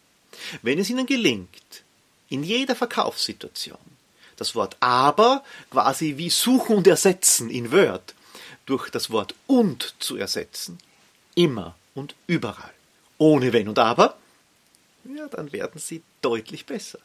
Wenn 0.62 0.80
es 0.80 0.90
Ihnen 0.90 1.06
gelingt, 1.06 1.84
in 2.30 2.44
jeder 2.44 2.76
Verkaufssituation 2.76 3.78
das 4.38 4.54
Wort 4.56 4.78
aber 4.80 5.44
quasi 5.72 6.18
wie 6.18 6.30
suchen 6.30 6.78
und 6.78 6.88
ersetzen 6.88 7.50
in 7.50 7.72
Word 7.72 8.14
durch 8.66 8.90
das 8.90 9.10
Wort 9.10 9.34
und 9.48 9.96
zu 10.00 10.16
ersetzen, 10.16 10.78
immer 11.36 11.76
und 11.96 12.16
überall, 12.28 12.74
ohne 13.18 13.52
wenn 13.52 13.68
und 13.68 13.80
aber, 13.80 14.18
ja, 15.04 15.28
dann 15.28 15.52
werden 15.52 15.80
Sie 15.80 16.04
deutlich 16.22 16.66
besser 16.66 17.00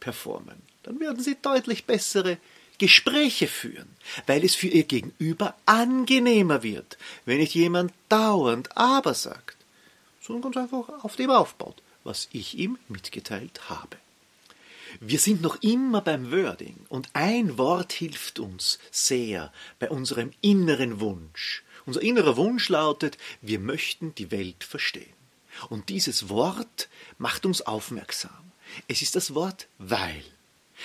performen. 0.00 0.73
Dann 0.84 1.00
werden 1.00 1.22
Sie 1.22 1.36
deutlich 1.40 1.84
bessere 1.84 2.38
Gespräche 2.78 3.46
führen, 3.46 3.88
weil 4.26 4.44
es 4.44 4.54
für 4.54 4.68
Ihr 4.68 4.84
Gegenüber 4.84 5.54
angenehmer 5.66 6.62
wird, 6.62 6.98
wenn 7.24 7.38
nicht 7.38 7.54
jemand 7.54 7.92
dauernd 8.08 8.76
aber 8.76 9.14
sagt, 9.14 9.56
sondern 10.20 10.52
ganz 10.52 10.56
einfach 10.56 11.04
auf 11.04 11.16
dem 11.16 11.30
aufbaut, 11.30 11.82
was 12.04 12.28
ich 12.32 12.58
ihm 12.58 12.78
mitgeteilt 12.88 13.68
habe. 13.68 13.96
Wir 15.00 15.18
sind 15.18 15.42
noch 15.42 15.60
immer 15.62 16.00
beim 16.00 16.30
Wording 16.30 16.76
und 16.88 17.08
ein 17.14 17.58
Wort 17.58 17.92
hilft 17.92 18.38
uns 18.38 18.78
sehr 18.90 19.52
bei 19.78 19.90
unserem 19.90 20.32
inneren 20.40 21.00
Wunsch. 21.00 21.64
Unser 21.86 22.02
innerer 22.02 22.36
Wunsch 22.36 22.68
lautet, 22.68 23.18
wir 23.40 23.58
möchten 23.58 24.14
die 24.14 24.30
Welt 24.30 24.64
verstehen. 24.64 25.12
Und 25.68 25.88
dieses 25.88 26.28
Wort 26.28 26.88
macht 27.18 27.44
uns 27.46 27.62
aufmerksam. 27.62 28.52
Es 28.88 29.02
ist 29.02 29.16
das 29.16 29.34
Wort 29.34 29.68
weil. 29.78 30.24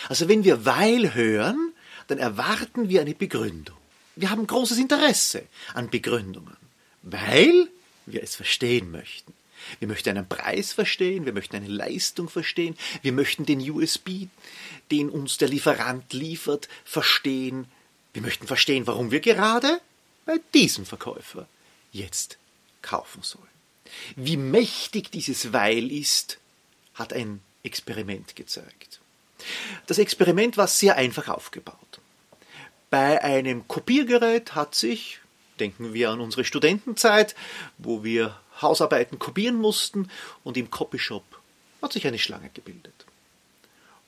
Also 0.07 0.27
wenn 0.27 0.43
wir 0.43 0.65
weil 0.65 1.13
hören, 1.13 1.73
dann 2.07 2.17
erwarten 2.17 2.89
wir 2.89 3.01
eine 3.01 3.15
Begründung. 3.15 3.77
Wir 4.15 4.29
haben 4.29 4.47
großes 4.47 4.77
Interesse 4.77 5.43
an 5.73 5.89
Begründungen, 5.89 6.57
weil 7.03 7.69
wir 8.05 8.23
es 8.23 8.35
verstehen 8.35 8.91
möchten. 8.91 9.33
Wir 9.79 9.87
möchten 9.87 10.09
einen 10.09 10.27
Preis 10.27 10.73
verstehen, 10.73 11.25
wir 11.25 11.33
möchten 11.33 11.55
eine 11.55 11.67
Leistung 11.67 12.29
verstehen, 12.29 12.77
wir 13.01 13.11
möchten 13.11 13.45
den 13.45 13.59
USB, 13.69 14.27
den 14.91 15.09
uns 15.09 15.37
der 15.37 15.49
Lieferant 15.49 16.11
liefert, 16.13 16.69
verstehen. 16.85 17.65
Wir 18.13 18.21
möchten 18.21 18.47
verstehen, 18.47 18.87
warum 18.87 19.11
wir 19.11 19.19
gerade 19.19 19.81
bei 20.25 20.39
diesem 20.53 20.85
Verkäufer 20.85 21.47
jetzt 21.91 22.37
kaufen 22.81 23.21
sollen. 23.21 23.45
Wie 24.15 24.37
mächtig 24.37 25.11
dieses 25.11 25.53
Weil 25.53 25.91
ist, 25.91 26.39
hat 26.93 27.13
ein 27.13 27.41
Experiment 27.63 28.35
gezeigt. 28.35 28.98
Das 29.87 29.97
Experiment 29.97 30.57
war 30.57 30.67
sehr 30.67 30.95
einfach 30.95 31.27
aufgebaut. 31.27 31.99
Bei 32.89 33.23
einem 33.23 33.67
Kopiergerät 33.67 34.55
hat 34.55 34.75
sich, 34.75 35.19
denken 35.59 35.93
wir 35.93 36.09
an 36.09 36.21
unsere 36.21 36.43
Studentenzeit, 36.43 37.35
wo 37.77 38.03
wir 38.03 38.39
Hausarbeiten 38.61 39.19
kopieren 39.19 39.55
mussten 39.55 40.09
und 40.43 40.57
im 40.57 40.69
Copyshop 40.69 41.23
hat 41.81 41.93
sich 41.93 42.07
eine 42.07 42.19
Schlange 42.19 42.49
gebildet. 42.53 43.05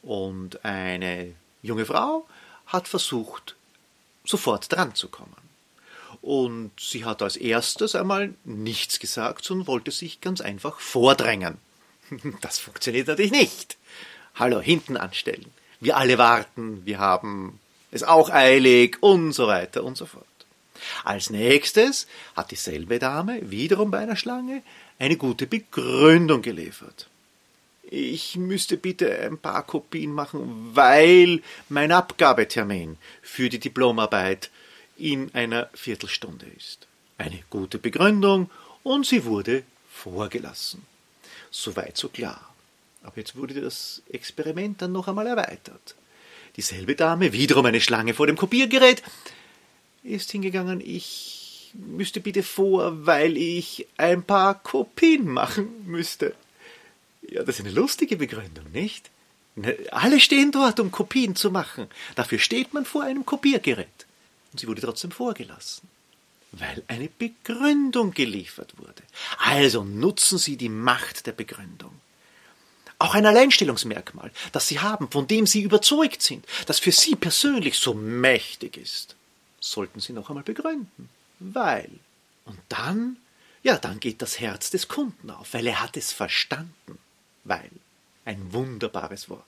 Und 0.02 0.66
eine 0.66 1.36
junge 1.62 1.86
Frau 1.86 2.28
hat 2.66 2.88
versucht, 2.88 3.56
sofort 4.26 4.72
dran 4.72 4.96
zu 4.96 5.10
kommen. 5.10 5.36
Und 6.22 6.72
sie 6.80 7.06
hat 7.06 7.22
als 7.22 7.36
erstes 7.36 7.96
einmal 7.96 8.34
nichts 8.44 9.00
gesagt, 9.00 9.44
sondern 9.46 9.68
wollte 9.68 9.92
sich 9.92 10.22
ganz 10.22 10.42
einfach 10.42 10.80
vordrängen. 10.80 11.58
Das 12.42 12.60
funktioniert 12.60 13.08
natürlich 13.08 13.32
nicht. 13.32 13.78
Hallo, 14.36 14.62
hinten 14.62 14.98
anstellen. 14.98 15.52
Wir 15.80 15.98
alle 15.98 16.18
warten, 16.18 16.86
wir 16.86 17.00
haben 17.00 17.60
es 17.92 18.04
auch 18.04 18.30
eilig 18.30 18.98
und 19.02 19.34
so 19.34 19.48
weiter 19.48 19.84
und 19.84 19.98
so 19.98 20.06
fort. 20.06 20.26
Als 21.04 21.30
nächstes 21.30 22.08
hat 22.36 22.52
dieselbe 22.52 23.00
Dame 23.00 23.52
wiederum 23.52 23.92
bei 23.92 24.00
einer 24.00 24.16
Schlange 24.16 24.64
eine 25.00 25.18
gute 25.18 25.48
Begründung 25.48 26.42
geliefert. 26.42 27.08
Ich 27.84 28.38
müsste 28.38 28.78
bitte 28.78 29.20
ein 29.20 29.38
paar 29.38 29.64
Kopien 29.64 30.14
machen, 30.14 30.72
weil 30.74 31.42
mein 31.68 31.92
Abgabetermin 31.92 32.98
für 33.22 33.50
die 33.50 33.60
Diplomarbeit 33.60 34.50
in 34.98 35.34
einer 35.34 35.70
Viertelstunde 35.74 36.46
ist. 36.58 36.88
Eine 37.18 37.40
gute 37.50 37.80
Begründung 37.80 38.50
und 38.84 39.06
sie 39.06 39.26
wurde 39.26 39.64
vorgelassen. 39.92 40.84
Soweit 41.50 41.98
so 41.98 42.08
klar. 42.08 42.51
Aber 43.04 43.18
jetzt 43.18 43.36
wurde 43.36 43.60
das 43.60 44.02
Experiment 44.10 44.82
dann 44.82 44.92
noch 44.92 45.08
einmal 45.08 45.28
erweitert. 45.28 45.96
Dieselbe 46.56 46.96
Dame, 46.96 47.34
wiederum 47.34 47.66
eine 47.66 47.82
Schlange 47.82 48.14
vor 48.14 48.28
dem 48.28 48.38
Kopiergerät, 48.38 49.02
ist 50.04 50.32
hingegangen, 50.32 50.82
ich 50.82 51.72
müsste 51.74 52.20
bitte 52.20 52.44
vor, 52.44 53.06
weil 53.06 53.38
ich 53.38 53.88
ein 53.98 54.24
paar 54.24 54.62
Kopien 54.62 55.28
machen 55.28 55.86
müsste. 55.86 56.36
Ja, 57.30 57.44
das 57.44 57.60
ist 57.60 57.66
eine 57.66 57.74
lustige 57.74 58.18
Begründung, 58.18 58.72
nicht? 58.72 59.10
Ne, 59.56 59.78
alle 59.92 60.20
stehen 60.20 60.52
dort, 60.52 60.80
um 60.80 60.92
Kopien 60.92 61.36
zu 61.36 61.52
machen. 61.52 61.88
Dafür 62.16 62.40
steht 62.40 62.74
man 62.74 62.86
vor 62.86 63.04
einem 63.04 63.26
Kopiergerät. 63.26 63.88
Und 64.52 64.60
sie 64.60 64.68
wurde 64.68 64.82
trotzdem 64.82 65.12
vorgelassen, 65.12 65.88
weil 66.52 66.84
eine 66.88 67.08
Begründung 67.08 68.14
geliefert 68.14 68.78
wurde. 68.78 69.04
Also 69.38 69.84
nutzen 69.84 70.38
Sie 70.38 70.58
die 70.58 70.70
Macht 70.70 71.26
der 71.26 71.32
Begründung. 71.32 72.01
Auch 73.02 73.16
ein 73.16 73.26
Alleinstellungsmerkmal, 73.26 74.30
das 74.52 74.68
Sie 74.68 74.80
haben, 74.80 75.10
von 75.10 75.26
dem 75.26 75.48
Sie 75.48 75.64
überzeugt 75.64 76.22
sind, 76.22 76.46
das 76.68 76.78
für 76.78 76.92
Sie 76.92 77.16
persönlich 77.16 77.80
so 77.80 77.96
mächtig 77.96 78.78
ist, 78.78 79.16
sollten 79.60 80.00
Sie 80.00 80.14
noch 80.14 80.30
einmal 80.30 80.44
begründen. 80.44 81.10
Weil. 81.40 81.90
Und 82.46 82.60
dann, 82.70 83.18
ja, 83.64 83.80
dann 83.80 84.00
geht 84.00 84.22
das 84.22 84.40
Herz 84.40 84.70
des 84.70 84.88
Kunden 84.88 85.32
auf, 85.32 85.56
weil 85.56 85.66
er 85.66 85.82
hat 85.82 85.98
es 85.98 86.12
verstanden. 86.12 87.00
Weil. 87.44 87.72
Ein 88.24 88.54
wunderbares 88.54 89.30
Wort. 89.30 89.42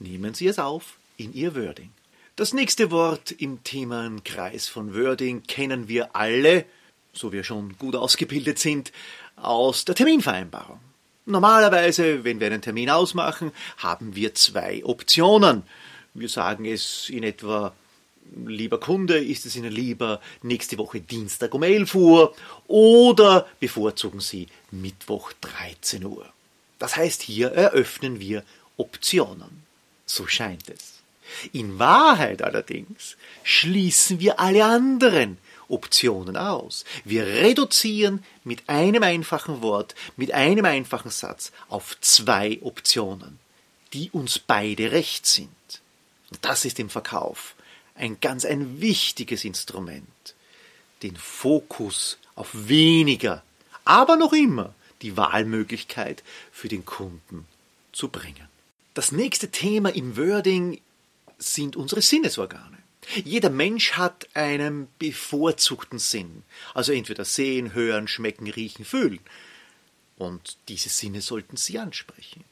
Nehmen 0.00 0.34
Sie 0.34 0.46
es 0.46 0.58
auf 0.58 0.98
in 1.16 1.32
Ihr 1.32 1.56
Wording. 1.56 1.90
Das 2.36 2.52
nächste 2.52 2.90
Wort 2.90 3.30
im 3.30 3.64
Themenkreis 3.64 4.68
von 4.68 4.94
Wording 4.94 5.44
kennen 5.44 5.88
wir 5.88 6.14
alle, 6.14 6.66
so 7.14 7.32
wir 7.32 7.42
schon 7.42 7.78
gut 7.78 7.96
ausgebildet 7.96 8.58
sind, 8.58 8.92
aus 9.36 9.86
der 9.86 9.94
Terminvereinbarung. 9.94 10.80
Normalerweise, 11.28 12.24
wenn 12.24 12.40
wir 12.40 12.46
einen 12.46 12.62
Termin 12.62 12.88
ausmachen, 12.88 13.52
haben 13.76 14.16
wir 14.16 14.34
zwei 14.34 14.82
Optionen. 14.82 15.62
Wir 16.14 16.30
sagen 16.30 16.64
es 16.64 17.10
in 17.10 17.22
etwa, 17.22 17.74
lieber 18.46 18.80
Kunde, 18.80 19.22
ist 19.22 19.44
es 19.44 19.54
Ihnen 19.54 19.70
lieber 19.70 20.22
nächste 20.40 20.78
Woche 20.78 21.02
Dienstag 21.02 21.52
um 21.52 21.62
11 21.62 21.94
Uhr 21.96 22.34
oder 22.66 23.46
bevorzugen 23.60 24.20
Sie 24.20 24.48
Mittwoch 24.70 25.34
13 25.42 26.06
Uhr. 26.06 26.24
Das 26.78 26.96
heißt, 26.96 27.20
hier 27.20 27.48
eröffnen 27.52 28.20
wir 28.20 28.42
Optionen. 28.78 29.64
So 30.06 30.26
scheint 30.26 30.70
es. 30.70 30.94
In 31.52 31.78
Wahrheit 31.78 32.40
allerdings 32.40 33.18
schließen 33.42 34.18
wir 34.18 34.40
alle 34.40 34.64
anderen 34.64 35.36
Optionen 35.68 36.36
aus. 36.36 36.84
Wir 37.04 37.26
reduzieren 37.26 38.24
mit 38.44 38.68
einem 38.68 39.02
einfachen 39.02 39.62
Wort, 39.62 39.94
mit 40.16 40.32
einem 40.32 40.64
einfachen 40.64 41.10
Satz 41.10 41.52
auf 41.68 42.00
zwei 42.00 42.58
Optionen, 42.62 43.38
die 43.92 44.10
uns 44.10 44.38
beide 44.38 44.92
recht 44.92 45.26
sind. 45.26 45.48
Und 46.30 46.44
das 46.44 46.64
ist 46.64 46.78
im 46.78 46.90
Verkauf 46.90 47.54
ein 47.94 48.20
ganz 48.20 48.44
ein 48.44 48.80
wichtiges 48.80 49.44
Instrument, 49.44 50.34
den 51.02 51.16
Fokus 51.16 52.18
auf 52.34 52.48
weniger, 52.52 53.42
aber 53.84 54.16
noch 54.16 54.32
immer 54.32 54.74
die 55.02 55.16
Wahlmöglichkeit 55.16 56.22
für 56.52 56.68
den 56.68 56.84
Kunden 56.84 57.46
zu 57.92 58.08
bringen. 58.08 58.48
Das 58.94 59.12
nächste 59.12 59.50
Thema 59.50 59.94
im 59.94 60.16
Wording 60.16 60.80
sind 61.38 61.76
unsere 61.76 62.02
Sinnesorgane. 62.02 62.78
Jeder 63.24 63.50
Mensch 63.50 63.92
hat 63.92 64.28
einen 64.34 64.88
bevorzugten 64.98 65.98
Sinn, 65.98 66.42
also 66.74 66.92
entweder 66.92 67.24
sehen, 67.24 67.74
hören, 67.74 68.08
schmecken, 68.08 68.48
riechen, 68.48 68.84
fühlen. 68.84 69.20
Und 70.16 70.56
diese 70.68 70.88
Sinne 70.88 71.20
sollten 71.20 71.56
Sie 71.56 71.78
ansprechen. 71.78 72.44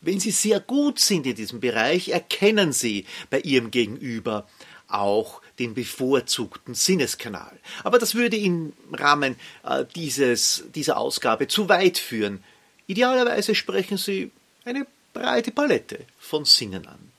Wenn 0.00 0.20
Sie 0.20 0.30
sehr 0.30 0.60
gut 0.60 1.00
sind 1.00 1.26
in 1.26 1.34
diesem 1.34 1.60
Bereich, 1.60 2.10
erkennen 2.10 2.72
Sie 2.72 3.06
bei 3.30 3.40
Ihrem 3.40 3.70
Gegenüber 3.70 4.48
auch 4.86 5.42
den 5.58 5.74
bevorzugten 5.74 6.74
Sinneskanal. 6.74 7.58
Aber 7.84 7.98
das 7.98 8.14
würde 8.14 8.36
im 8.36 8.72
Rahmen 8.92 9.36
äh, 9.64 9.84
dieses, 9.94 10.64
dieser 10.74 10.96
Ausgabe 10.96 11.48
zu 11.48 11.68
weit 11.68 11.98
führen. 11.98 12.42
Idealerweise 12.86 13.54
sprechen 13.54 13.98
Sie 13.98 14.30
eine 14.64 14.86
breite 15.12 15.50
Palette 15.50 16.06
von 16.18 16.44
Sinnen 16.44 16.86
an. 16.86 17.12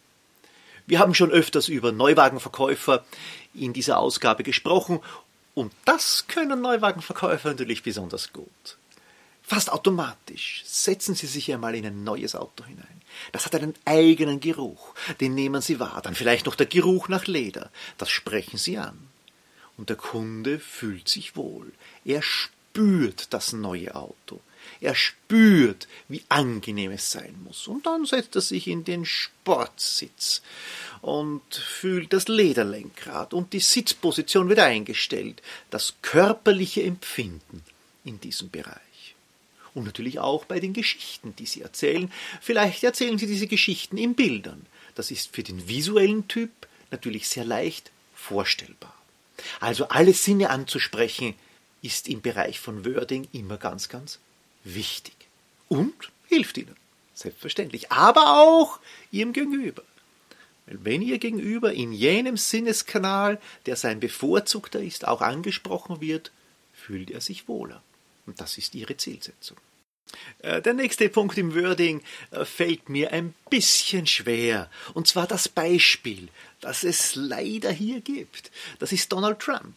Wir 0.89 0.97
haben 0.97 1.13
schon 1.13 1.29
öfters 1.29 1.67
über 1.67 1.91
Neuwagenverkäufer 1.91 3.05
in 3.53 3.73
dieser 3.73 3.99
Ausgabe 3.99 4.41
gesprochen 4.41 5.01
und 5.53 5.71
das 5.85 6.25
können 6.27 6.61
Neuwagenverkäufer 6.61 7.49
natürlich 7.49 7.83
besonders 7.83 8.33
gut. 8.33 8.77
Fast 9.43 9.71
automatisch 9.71 10.63
setzen 10.65 11.13
Sie 11.13 11.27
sich 11.27 11.53
einmal 11.53 11.75
in 11.75 11.85
ein 11.85 12.03
neues 12.03 12.33
Auto 12.35 12.65
hinein. 12.65 13.01
Das 13.31 13.45
hat 13.45 13.53
einen 13.53 13.75
eigenen 13.85 14.39
Geruch, 14.39 14.95
den 15.21 15.35
nehmen 15.35 15.61
Sie 15.61 15.79
wahr. 15.79 16.01
Dann 16.01 16.15
vielleicht 16.15 16.47
noch 16.47 16.55
der 16.55 16.65
Geruch 16.65 17.07
nach 17.07 17.27
Leder. 17.27 17.69
Das 17.99 18.09
sprechen 18.09 18.57
Sie 18.57 18.79
an. 18.79 18.97
Und 19.77 19.89
der 19.89 19.95
Kunde 19.95 20.57
fühlt 20.57 21.07
sich 21.07 21.35
wohl. 21.35 21.71
Er 22.03 22.23
spürt 22.23 23.31
das 23.31 23.53
neue 23.53 23.93
Auto. 23.93 24.41
Er 24.81 24.95
spürt, 24.95 25.87
wie 26.07 26.23
angenehm 26.29 26.91
es 26.91 27.11
sein 27.11 27.35
muss. 27.43 27.67
Und 27.67 27.85
dann 27.85 28.05
setzt 28.05 28.35
er 28.35 28.41
sich 28.41 28.67
in 28.67 28.83
den 28.83 29.05
Sportsitz 29.05 30.41
und 31.01 31.41
fühlt 31.53 32.13
das 32.13 32.27
Lederlenkrad 32.27 33.33
und 33.33 33.53
die 33.53 33.59
Sitzposition 33.59 34.49
wird 34.49 34.59
eingestellt. 34.59 35.41
Das 35.69 35.95
körperliche 36.01 36.83
Empfinden 36.83 37.63
in 38.03 38.19
diesem 38.19 38.49
Bereich. 38.49 38.79
Und 39.73 39.85
natürlich 39.85 40.19
auch 40.19 40.45
bei 40.45 40.59
den 40.59 40.73
Geschichten, 40.73 41.35
die 41.37 41.45
Sie 41.45 41.61
erzählen. 41.61 42.11
Vielleicht 42.41 42.83
erzählen 42.83 43.17
Sie 43.17 43.27
diese 43.27 43.47
Geschichten 43.47 43.97
in 43.97 44.15
Bildern. 44.15 44.65
Das 44.95 45.11
ist 45.11 45.33
für 45.33 45.43
den 45.43 45.67
visuellen 45.67 46.27
Typ 46.27 46.49
natürlich 46.91 47.27
sehr 47.29 47.45
leicht 47.45 47.91
vorstellbar. 48.15 48.95
Also 49.59 49.87
alle 49.87 50.13
Sinne 50.13 50.49
anzusprechen, 50.49 51.35
ist 51.81 52.09
im 52.09 52.21
Bereich 52.21 52.59
von 52.59 52.85
Wording 52.85 53.27
immer 53.31 53.57
ganz, 53.57 53.89
ganz 53.89 54.19
wichtig 54.63 55.15
und 55.67 56.11
hilft 56.27 56.57
ihnen, 56.57 56.75
selbstverständlich, 57.13 57.91
aber 57.91 58.41
auch 58.41 58.79
ihrem 59.11 59.33
Gegenüber. 59.33 59.83
Wenn 60.65 61.01
ihr 61.01 61.17
Gegenüber 61.17 61.73
in 61.73 61.91
jenem 61.91 62.37
Sinneskanal, 62.37 63.39
der 63.65 63.75
sein 63.75 63.99
bevorzugter 63.99 64.81
ist, 64.81 65.07
auch 65.07 65.21
angesprochen 65.21 65.99
wird, 65.99 66.31
fühlt 66.73 67.09
er 67.09 67.21
sich 67.21 67.47
wohler. 67.47 67.81
Und 68.27 68.39
das 68.39 68.59
ist 68.59 68.75
ihre 68.75 68.95
Zielsetzung. 68.95 69.57
Äh, 70.39 70.61
der 70.61 70.73
nächste 70.73 71.09
Punkt 71.09 71.37
im 71.37 71.55
Wording 71.55 72.01
äh, 72.31 72.45
fällt 72.45 72.89
mir 72.89 73.11
ein 73.11 73.33
bisschen 73.49 74.05
schwer, 74.05 74.69
und 74.93 75.07
zwar 75.07 75.27
das 75.27 75.49
Beispiel, 75.49 76.29
das 76.61 76.83
es 76.83 77.15
leider 77.15 77.71
hier 77.71 78.01
gibt. 78.01 78.51
Das 78.77 78.91
ist 78.91 79.11
Donald 79.11 79.39
Trump. 79.39 79.75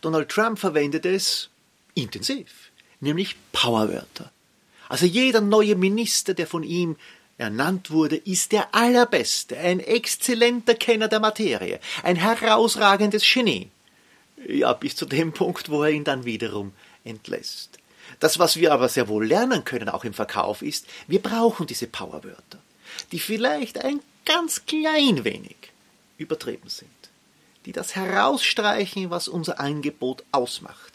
Donald 0.00 0.28
Trump 0.28 0.58
verwendet 0.58 1.04
es 1.04 1.50
intensiv 1.94 2.67
nämlich 3.00 3.36
Powerwörter. 3.52 4.30
Also 4.88 5.06
jeder 5.06 5.40
neue 5.40 5.76
Minister, 5.76 6.34
der 6.34 6.46
von 6.46 6.62
ihm 6.62 6.96
ernannt 7.36 7.90
wurde, 7.90 8.16
ist 8.16 8.52
der 8.52 8.74
allerbeste, 8.74 9.56
ein 9.56 9.80
exzellenter 9.80 10.74
Kenner 10.74 11.08
der 11.08 11.20
Materie, 11.20 11.78
ein 12.02 12.16
herausragendes 12.16 13.22
Genie. 13.32 13.70
Ja, 14.46 14.72
bis 14.72 14.96
zu 14.96 15.06
dem 15.06 15.32
Punkt, 15.34 15.68
wo 15.68 15.82
er 15.84 15.90
ihn 15.90 16.04
dann 16.04 16.24
wiederum 16.24 16.72
entlässt. 17.04 17.78
Das, 18.20 18.38
was 18.38 18.56
wir 18.56 18.72
aber 18.72 18.88
sehr 18.88 19.08
wohl 19.08 19.26
lernen 19.26 19.64
können, 19.64 19.88
auch 19.88 20.04
im 20.04 20.14
Verkauf, 20.14 20.62
ist, 20.62 20.86
wir 21.06 21.22
brauchen 21.22 21.66
diese 21.66 21.86
Powerwörter, 21.86 22.58
die 23.12 23.20
vielleicht 23.20 23.84
ein 23.84 24.00
ganz 24.24 24.64
klein 24.66 25.24
wenig 25.24 25.56
übertrieben 26.16 26.68
sind 26.68 26.88
die 27.68 27.72
das 27.72 27.94
herausstreichen, 27.94 29.10
was 29.10 29.28
unser 29.28 29.60
Angebot 29.60 30.24
ausmacht, 30.32 30.90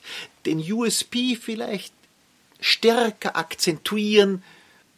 den 0.47 0.57
USP 0.59 1.36
vielleicht 1.36 1.93
stärker 2.59 3.36
akzentuieren, 3.36 4.43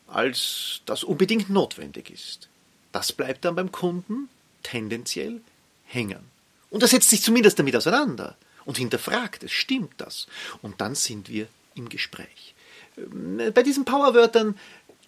als 0.08 0.80
das 0.86 1.04
unbedingt 1.04 1.50
notwendig 1.50 2.10
ist. 2.10 2.48
Das 2.94 3.12
bleibt 3.12 3.44
dann 3.44 3.56
beim 3.56 3.74
Kunden 3.74 4.30
tendenziell 4.64 5.42
hängen. 5.84 6.24
Und 6.70 6.82
er 6.82 6.88
setzt 6.88 7.10
sich 7.10 7.22
zumindest 7.22 7.60
damit 7.60 7.76
auseinander 7.76 8.38
und 8.64 8.78
hinterfragt 8.78 9.44
es, 9.44 9.52
stimmt 9.52 9.96
das? 9.98 10.28
Und 10.62 10.80
dann 10.80 10.96
sind 10.96 11.28
wir 11.28 11.50
im 11.76 11.90
Gespräch. 11.90 12.56
Ähm, 12.98 13.52
bei 13.54 13.64
diesen 13.64 13.84
Powerwörtern, 13.84 14.58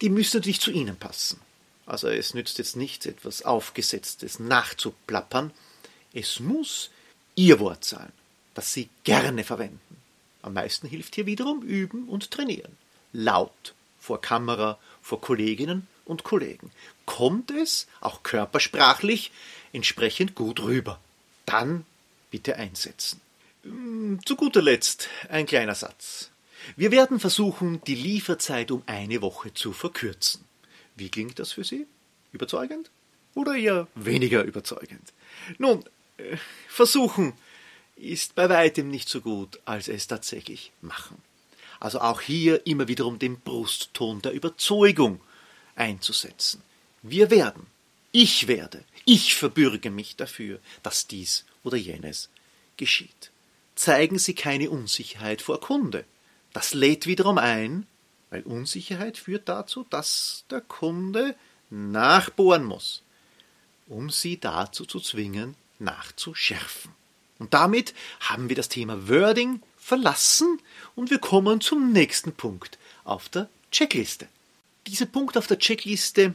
die 0.02 0.10
müssen 0.10 0.36
natürlich 0.36 0.60
zu 0.60 0.70
Ihnen 0.70 0.96
passen. 0.96 1.40
Also 1.86 2.08
es 2.08 2.34
nützt 2.34 2.58
jetzt 2.58 2.76
nichts, 2.76 3.06
etwas 3.06 3.40
Aufgesetztes 3.40 4.38
nachzuplappern, 4.38 5.50
es 6.12 6.40
muss 6.40 6.90
Ihr 7.34 7.60
Wort 7.60 7.84
sein, 7.84 8.12
das 8.54 8.72
Sie 8.72 8.88
gerne 9.04 9.44
verwenden. 9.44 9.96
Am 10.42 10.54
meisten 10.54 10.88
hilft 10.88 11.14
hier 11.14 11.26
wiederum 11.26 11.62
Üben 11.62 12.08
und 12.08 12.30
Trainieren. 12.30 12.76
Laut, 13.12 13.74
vor 13.98 14.20
Kamera, 14.20 14.78
vor 15.02 15.20
Kolleginnen 15.20 15.86
und 16.04 16.24
Kollegen. 16.24 16.70
Kommt 17.06 17.50
es, 17.50 17.86
auch 18.00 18.22
körpersprachlich, 18.22 19.30
entsprechend 19.72 20.34
gut 20.34 20.60
rüber. 20.60 20.98
Dann 21.46 21.84
bitte 22.30 22.56
einsetzen. 22.56 23.20
Hm, 23.62 24.20
zu 24.24 24.36
guter 24.36 24.62
Letzt 24.62 25.08
ein 25.28 25.46
kleiner 25.46 25.74
Satz. 25.74 26.30
Wir 26.76 26.90
werden 26.90 27.20
versuchen, 27.20 27.82
die 27.86 27.94
Lieferzeit 27.94 28.70
um 28.70 28.82
eine 28.86 29.22
Woche 29.22 29.54
zu 29.54 29.72
verkürzen. 29.72 30.44
Wie 30.96 31.08
klingt 31.08 31.38
das 31.38 31.52
für 31.52 31.64
Sie? 31.64 31.86
Überzeugend? 32.32 32.90
Oder 33.34 33.54
eher 33.54 33.86
weniger 33.94 34.42
überzeugend? 34.42 35.12
Nun, 35.58 35.84
versuchen 36.68 37.32
ist 37.96 38.34
bei 38.34 38.48
weitem 38.48 38.88
nicht 38.88 39.08
so 39.08 39.20
gut, 39.20 39.60
als 39.64 39.88
es 39.88 40.06
tatsächlich 40.06 40.72
machen. 40.80 41.20
Also 41.80 42.00
auch 42.00 42.20
hier 42.20 42.66
immer 42.66 42.88
wiederum 42.88 43.18
den 43.18 43.40
Brustton 43.40 44.22
der 44.22 44.32
Überzeugung 44.32 45.20
einzusetzen. 45.74 46.62
Wir 47.02 47.30
werden, 47.30 47.66
ich 48.12 48.48
werde, 48.48 48.84
ich 49.04 49.34
verbürge 49.34 49.90
mich 49.90 50.16
dafür, 50.16 50.60
dass 50.82 51.06
dies 51.06 51.44
oder 51.62 51.76
jenes 51.76 52.30
geschieht. 52.76 53.30
Zeigen 53.74 54.18
Sie 54.18 54.34
keine 54.34 54.70
Unsicherheit 54.70 55.40
vor 55.40 55.60
Kunde. 55.60 56.04
Das 56.52 56.74
lädt 56.74 57.06
wiederum 57.06 57.38
ein, 57.38 57.86
weil 58.30 58.42
Unsicherheit 58.42 59.16
führt 59.16 59.48
dazu, 59.48 59.86
dass 59.88 60.44
der 60.50 60.60
Kunde 60.60 61.36
nachbohren 61.70 62.64
muss, 62.64 63.02
um 63.86 64.10
Sie 64.10 64.38
dazu 64.38 64.84
zu 64.84 65.00
zwingen, 65.00 65.54
nachzuschärfen. 65.78 66.92
Und 67.38 67.54
damit 67.54 67.94
haben 68.20 68.48
wir 68.48 68.56
das 68.56 68.68
Thema 68.68 69.08
Wording 69.08 69.62
verlassen 69.76 70.60
und 70.96 71.10
wir 71.10 71.18
kommen 71.18 71.60
zum 71.60 71.92
nächsten 71.92 72.32
Punkt 72.32 72.78
auf 73.04 73.28
der 73.28 73.48
Checkliste. 73.70 74.28
Dieser 74.86 75.06
Punkt 75.06 75.36
auf 75.36 75.46
der 75.46 75.58
Checkliste 75.58 76.34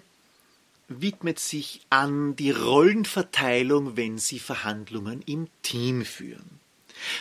widmet 0.88 1.40
sich 1.40 1.82
an 1.90 2.36
die 2.36 2.52
Rollenverteilung, 2.52 3.98
wenn 3.98 4.18
Sie 4.18 4.40
Verhandlungen 4.40 5.22
im 5.26 5.48
Team 5.62 6.06
führen. 6.06 6.60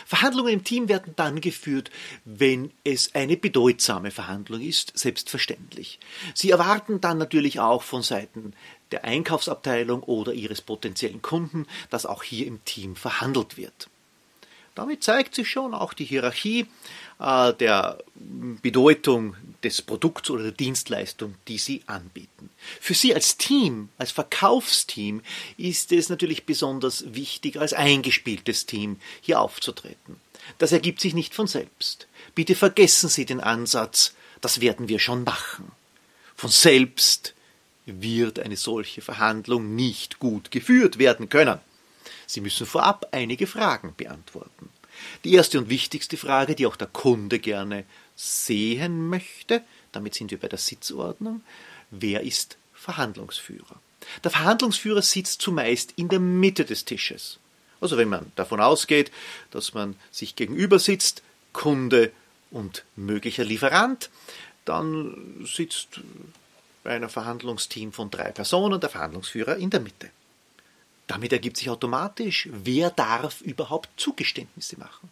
Verhandlungen 0.05 0.53
im 0.53 0.63
Team 0.63 0.89
werden 0.89 1.13
dann 1.15 1.41
geführt, 1.41 1.91
wenn 2.25 2.71
es 2.83 3.15
eine 3.15 3.37
bedeutsame 3.37 4.11
Verhandlung 4.11 4.61
ist, 4.61 4.97
selbstverständlich. 4.97 5.99
Sie 6.33 6.51
erwarten 6.51 7.01
dann 7.01 7.17
natürlich 7.17 7.59
auch 7.59 7.83
von 7.83 8.01
Seiten 8.01 8.53
der 8.91 9.05
Einkaufsabteilung 9.05 10.03
oder 10.03 10.33
Ihres 10.33 10.61
potenziellen 10.61 11.21
Kunden, 11.21 11.65
dass 11.89 12.05
auch 12.05 12.23
hier 12.23 12.47
im 12.47 12.63
Team 12.65 12.95
verhandelt 12.95 13.57
wird. 13.57 13.89
Damit 14.75 15.03
zeigt 15.03 15.35
sich 15.35 15.49
schon 15.49 15.73
auch 15.73 15.93
die 15.93 16.05
Hierarchie 16.05 16.65
äh, 17.19 17.53
der 17.53 17.99
Bedeutung 18.15 19.35
des 19.63 19.81
Produkts 19.81 20.29
oder 20.29 20.43
der 20.43 20.51
Dienstleistung, 20.51 21.35
die 21.47 21.57
Sie 21.57 21.83
anbieten. 21.85 22.49
Für 22.81 22.93
Sie 22.93 23.13
als 23.13 23.37
Team, 23.37 23.89
als 23.97 24.11
Verkaufsteam, 24.11 25.21
ist 25.57 25.91
es 25.91 26.09
natürlich 26.09 26.45
besonders 26.45 27.13
wichtig, 27.13 27.59
als 27.59 27.73
eingespieltes 27.73 28.65
Team 28.65 28.99
hier 29.21 29.39
aufzutreten. 29.39 30.19
Das 30.57 30.71
ergibt 30.71 30.99
sich 30.99 31.13
nicht 31.13 31.35
von 31.35 31.47
selbst. 31.47 32.07
Bitte 32.35 32.55
vergessen 32.55 33.09
Sie 33.09 33.25
den 33.25 33.39
Ansatz, 33.39 34.13
das 34.41 34.59
werden 34.59 34.89
wir 34.89 34.99
schon 34.99 35.23
machen. 35.23 35.71
Von 36.35 36.49
selbst 36.49 37.33
wird 37.85 38.39
eine 38.39 38.57
solche 38.57 39.01
Verhandlung 39.01 39.75
nicht 39.75 40.19
gut 40.19 40.51
geführt 40.51 40.97
werden 40.97 41.29
können. 41.29 41.59
Sie 42.33 42.41
müssen 42.41 42.65
vorab 42.65 43.09
einige 43.11 43.45
Fragen 43.45 43.93
beantworten. 43.95 44.69
Die 45.23 45.35
erste 45.35 45.59
und 45.59 45.69
wichtigste 45.69 46.17
Frage, 46.17 46.55
die 46.55 46.65
auch 46.65 46.75
der 46.75 46.87
Kunde 46.87 47.37
gerne 47.37 47.85
sehen 48.15 49.07
möchte, 49.07 49.61
damit 49.91 50.15
sind 50.15 50.31
wir 50.31 50.39
bei 50.39 50.47
der 50.47 50.57
Sitzordnung, 50.57 51.43
wer 51.91 52.21
ist 52.21 52.57
Verhandlungsführer? 52.73 53.79
Der 54.23 54.31
Verhandlungsführer 54.31 55.03
sitzt 55.03 55.43
zumeist 55.43 55.93
in 55.95 56.09
der 56.09 56.19
Mitte 56.19 56.65
des 56.65 56.85
Tisches. 56.85 57.37
Also 57.79 57.97
wenn 57.97 58.09
man 58.09 58.31
davon 58.35 58.61
ausgeht, 58.61 59.11
dass 59.51 59.75
man 59.75 59.95
sich 60.09 60.35
gegenüber 60.35 60.79
sitzt, 60.79 61.21
Kunde 61.53 62.11
und 62.49 62.83
möglicher 62.95 63.43
Lieferant, 63.43 64.09
dann 64.65 65.45
sitzt 65.45 65.99
bei 66.83 66.95
einem 66.95 67.09
Verhandlungsteam 67.09 67.93
von 67.93 68.09
drei 68.09 68.31
Personen 68.31 68.81
der 68.81 68.89
Verhandlungsführer 68.89 69.57
in 69.57 69.69
der 69.69 69.81
Mitte. 69.81 70.09
Damit 71.13 71.31
ergibt 71.31 71.57
sich 71.57 71.69
automatisch, 71.69 72.49
wer 72.51 72.89
darf 72.89 73.41
überhaupt 73.41 73.87
Zugeständnisse 73.97 74.79
machen? 74.79 75.11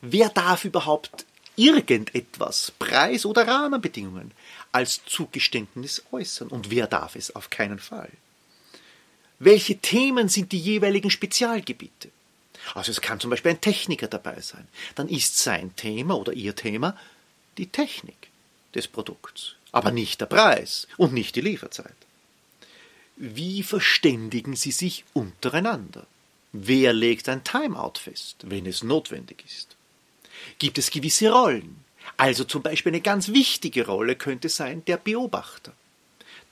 Wer 0.00 0.28
darf 0.28 0.64
überhaupt 0.64 1.24
irgendetwas, 1.54 2.72
Preis 2.80 3.24
oder 3.24 3.46
Rahmenbedingungen, 3.46 4.32
als 4.72 5.04
Zugeständnis 5.06 6.02
äußern 6.10 6.48
und 6.48 6.72
wer 6.72 6.88
darf 6.88 7.14
es 7.14 7.36
auf 7.36 7.48
keinen 7.48 7.78
Fall? 7.78 8.10
Welche 9.38 9.78
Themen 9.78 10.28
sind 10.28 10.50
die 10.50 10.58
jeweiligen 10.58 11.10
Spezialgebiete? 11.10 12.10
Also 12.74 12.90
es 12.90 13.00
kann 13.00 13.20
zum 13.20 13.30
Beispiel 13.30 13.52
ein 13.52 13.60
Techniker 13.60 14.08
dabei 14.08 14.40
sein. 14.40 14.66
Dann 14.96 15.08
ist 15.08 15.38
sein 15.38 15.76
Thema 15.76 16.18
oder 16.18 16.32
ihr 16.32 16.56
Thema 16.56 16.98
die 17.56 17.68
Technik 17.68 18.30
des 18.74 18.88
Produkts, 18.88 19.54
aber 19.70 19.92
nicht 19.92 20.20
der 20.20 20.26
Preis 20.26 20.88
und 20.96 21.12
nicht 21.12 21.36
die 21.36 21.40
Lieferzeit. 21.40 21.94
Wie 23.16 23.62
verständigen 23.62 24.56
sie 24.56 24.72
sich 24.72 25.04
untereinander? 25.14 26.06
Wer 26.52 26.92
legt 26.92 27.28
ein 27.28 27.44
Timeout 27.44 27.98
fest, 27.98 28.44
wenn 28.44 28.66
es 28.66 28.82
notwendig 28.82 29.42
ist? 29.46 29.76
Gibt 30.58 30.78
es 30.78 30.90
gewisse 30.90 31.32
Rollen? 31.32 31.84
Also 32.16 32.44
zum 32.44 32.62
Beispiel 32.62 32.90
eine 32.90 33.00
ganz 33.00 33.28
wichtige 33.28 33.86
Rolle 33.86 34.16
könnte 34.16 34.48
sein 34.48 34.84
der 34.84 34.98
Beobachter, 34.98 35.72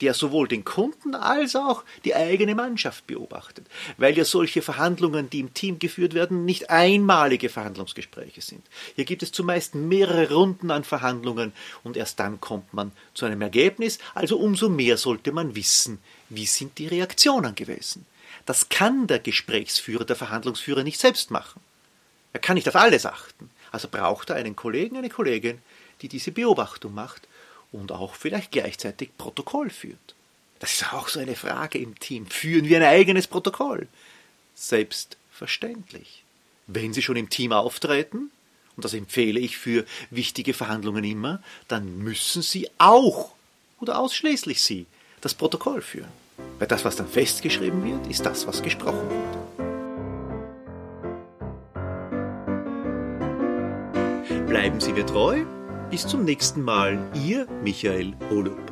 der 0.01 0.13
sowohl 0.13 0.47
den 0.47 0.65
Kunden 0.65 1.15
als 1.15 1.55
auch 1.55 1.83
die 2.03 2.15
eigene 2.15 2.55
Mannschaft 2.55 3.07
beobachtet, 3.07 3.65
weil 3.97 4.17
ja 4.17 4.25
solche 4.25 4.61
Verhandlungen, 4.61 5.29
die 5.29 5.39
im 5.39 5.53
Team 5.53 5.79
geführt 5.79 6.13
werden, 6.13 6.45
nicht 6.45 6.69
einmalige 6.69 7.49
Verhandlungsgespräche 7.49 8.41
sind. 8.41 8.65
Hier 8.95 9.05
gibt 9.05 9.23
es 9.23 9.31
zumeist 9.31 9.75
mehrere 9.75 10.33
Runden 10.33 10.71
an 10.71 10.83
Verhandlungen 10.83 11.53
und 11.83 11.97
erst 11.97 12.19
dann 12.19 12.41
kommt 12.41 12.73
man 12.73 12.91
zu 13.13 13.25
einem 13.25 13.41
Ergebnis, 13.41 13.99
also 14.13 14.37
umso 14.37 14.69
mehr 14.69 14.97
sollte 14.97 15.31
man 15.31 15.55
wissen, 15.55 15.99
wie 16.29 16.45
sind 16.45 16.77
die 16.77 16.87
Reaktionen 16.87 17.55
gewesen? 17.55 18.05
Das 18.45 18.69
kann 18.69 19.07
der 19.07 19.19
Gesprächsführer, 19.19 20.05
der 20.05 20.15
Verhandlungsführer 20.15 20.83
nicht 20.83 20.99
selbst 20.99 21.31
machen. 21.31 21.61
Er 22.33 22.39
kann 22.39 22.55
nicht 22.55 22.67
auf 22.67 22.75
alles 22.75 23.05
achten. 23.05 23.49
Also 23.71 23.87
braucht 23.87 24.29
er 24.29 24.35
einen 24.35 24.55
Kollegen, 24.55 24.97
eine 24.97 25.09
Kollegin, 25.09 25.59
die 26.01 26.09
diese 26.09 26.31
Beobachtung 26.31 26.93
macht 26.93 27.27
und 27.75 27.91
auch 27.91 28.15
vielleicht 28.15 28.51
gleichzeitig 28.51 29.09
Protokoll 29.17 29.69
führt. 29.69 30.15
Das 30.59 30.73
ist 30.73 30.93
auch 30.93 31.09
so 31.09 31.19
eine 31.19 31.35
Frage 31.35 31.77
im 31.77 31.99
Team. 31.99 32.25
Führen 32.27 32.65
wir 32.65 32.77
ein 32.77 32.83
eigenes 32.83 33.27
Protokoll? 33.27 33.87
Selbstverständlich. 34.55 36.23
Wenn 36.67 36.93
Sie 36.93 37.01
schon 37.01 37.17
im 37.17 37.29
Team 37.29 37.51
auftreten, 37.51 38.31
und 38.75 38.83
das 38.83 38.93
empfehle 38.93 39.39
ich 39.39 39.57
für 39.57 39.85
wichtige 40.09 40.53
Verhandlungen 40.53 41.03
immer, 41.03 41.41
dann 41.67 41.99
müssen 41.99 42.41
Sie 42.41 42.69
auch 42.77 43.31
oder 43.79 43.99
ausschließlich 43.99 44.61
Sie 44.61 44.85
das 45.21 45.33
Protokoll 45.33 45.81
führen. 45.81 46.11
Weil 46.59 46.67
das, 46.67 46.85
was 46.85 46.95
dann 46.95 47.07
festgeschrieben 47.07 47.83
wird, 47.83 48.07
ist 48.07 48.25
das, 48.25 48.47
was 48.47 48.63
gesprochen 48.63 49.09
wird. 49.09 49.37
Bleiben 54.47 54.79
Sie 54.79 54.93
mir 54.93 55.05
treu. 55.05 55.45
Bis 55.95 56.05
zum 56.05 56.25
nächsten 56.25 56.61
Mal, 56.61 56.99
Ihr 57.25 57.47
Michael 57.63 58.15
Holu. 58.29 58.64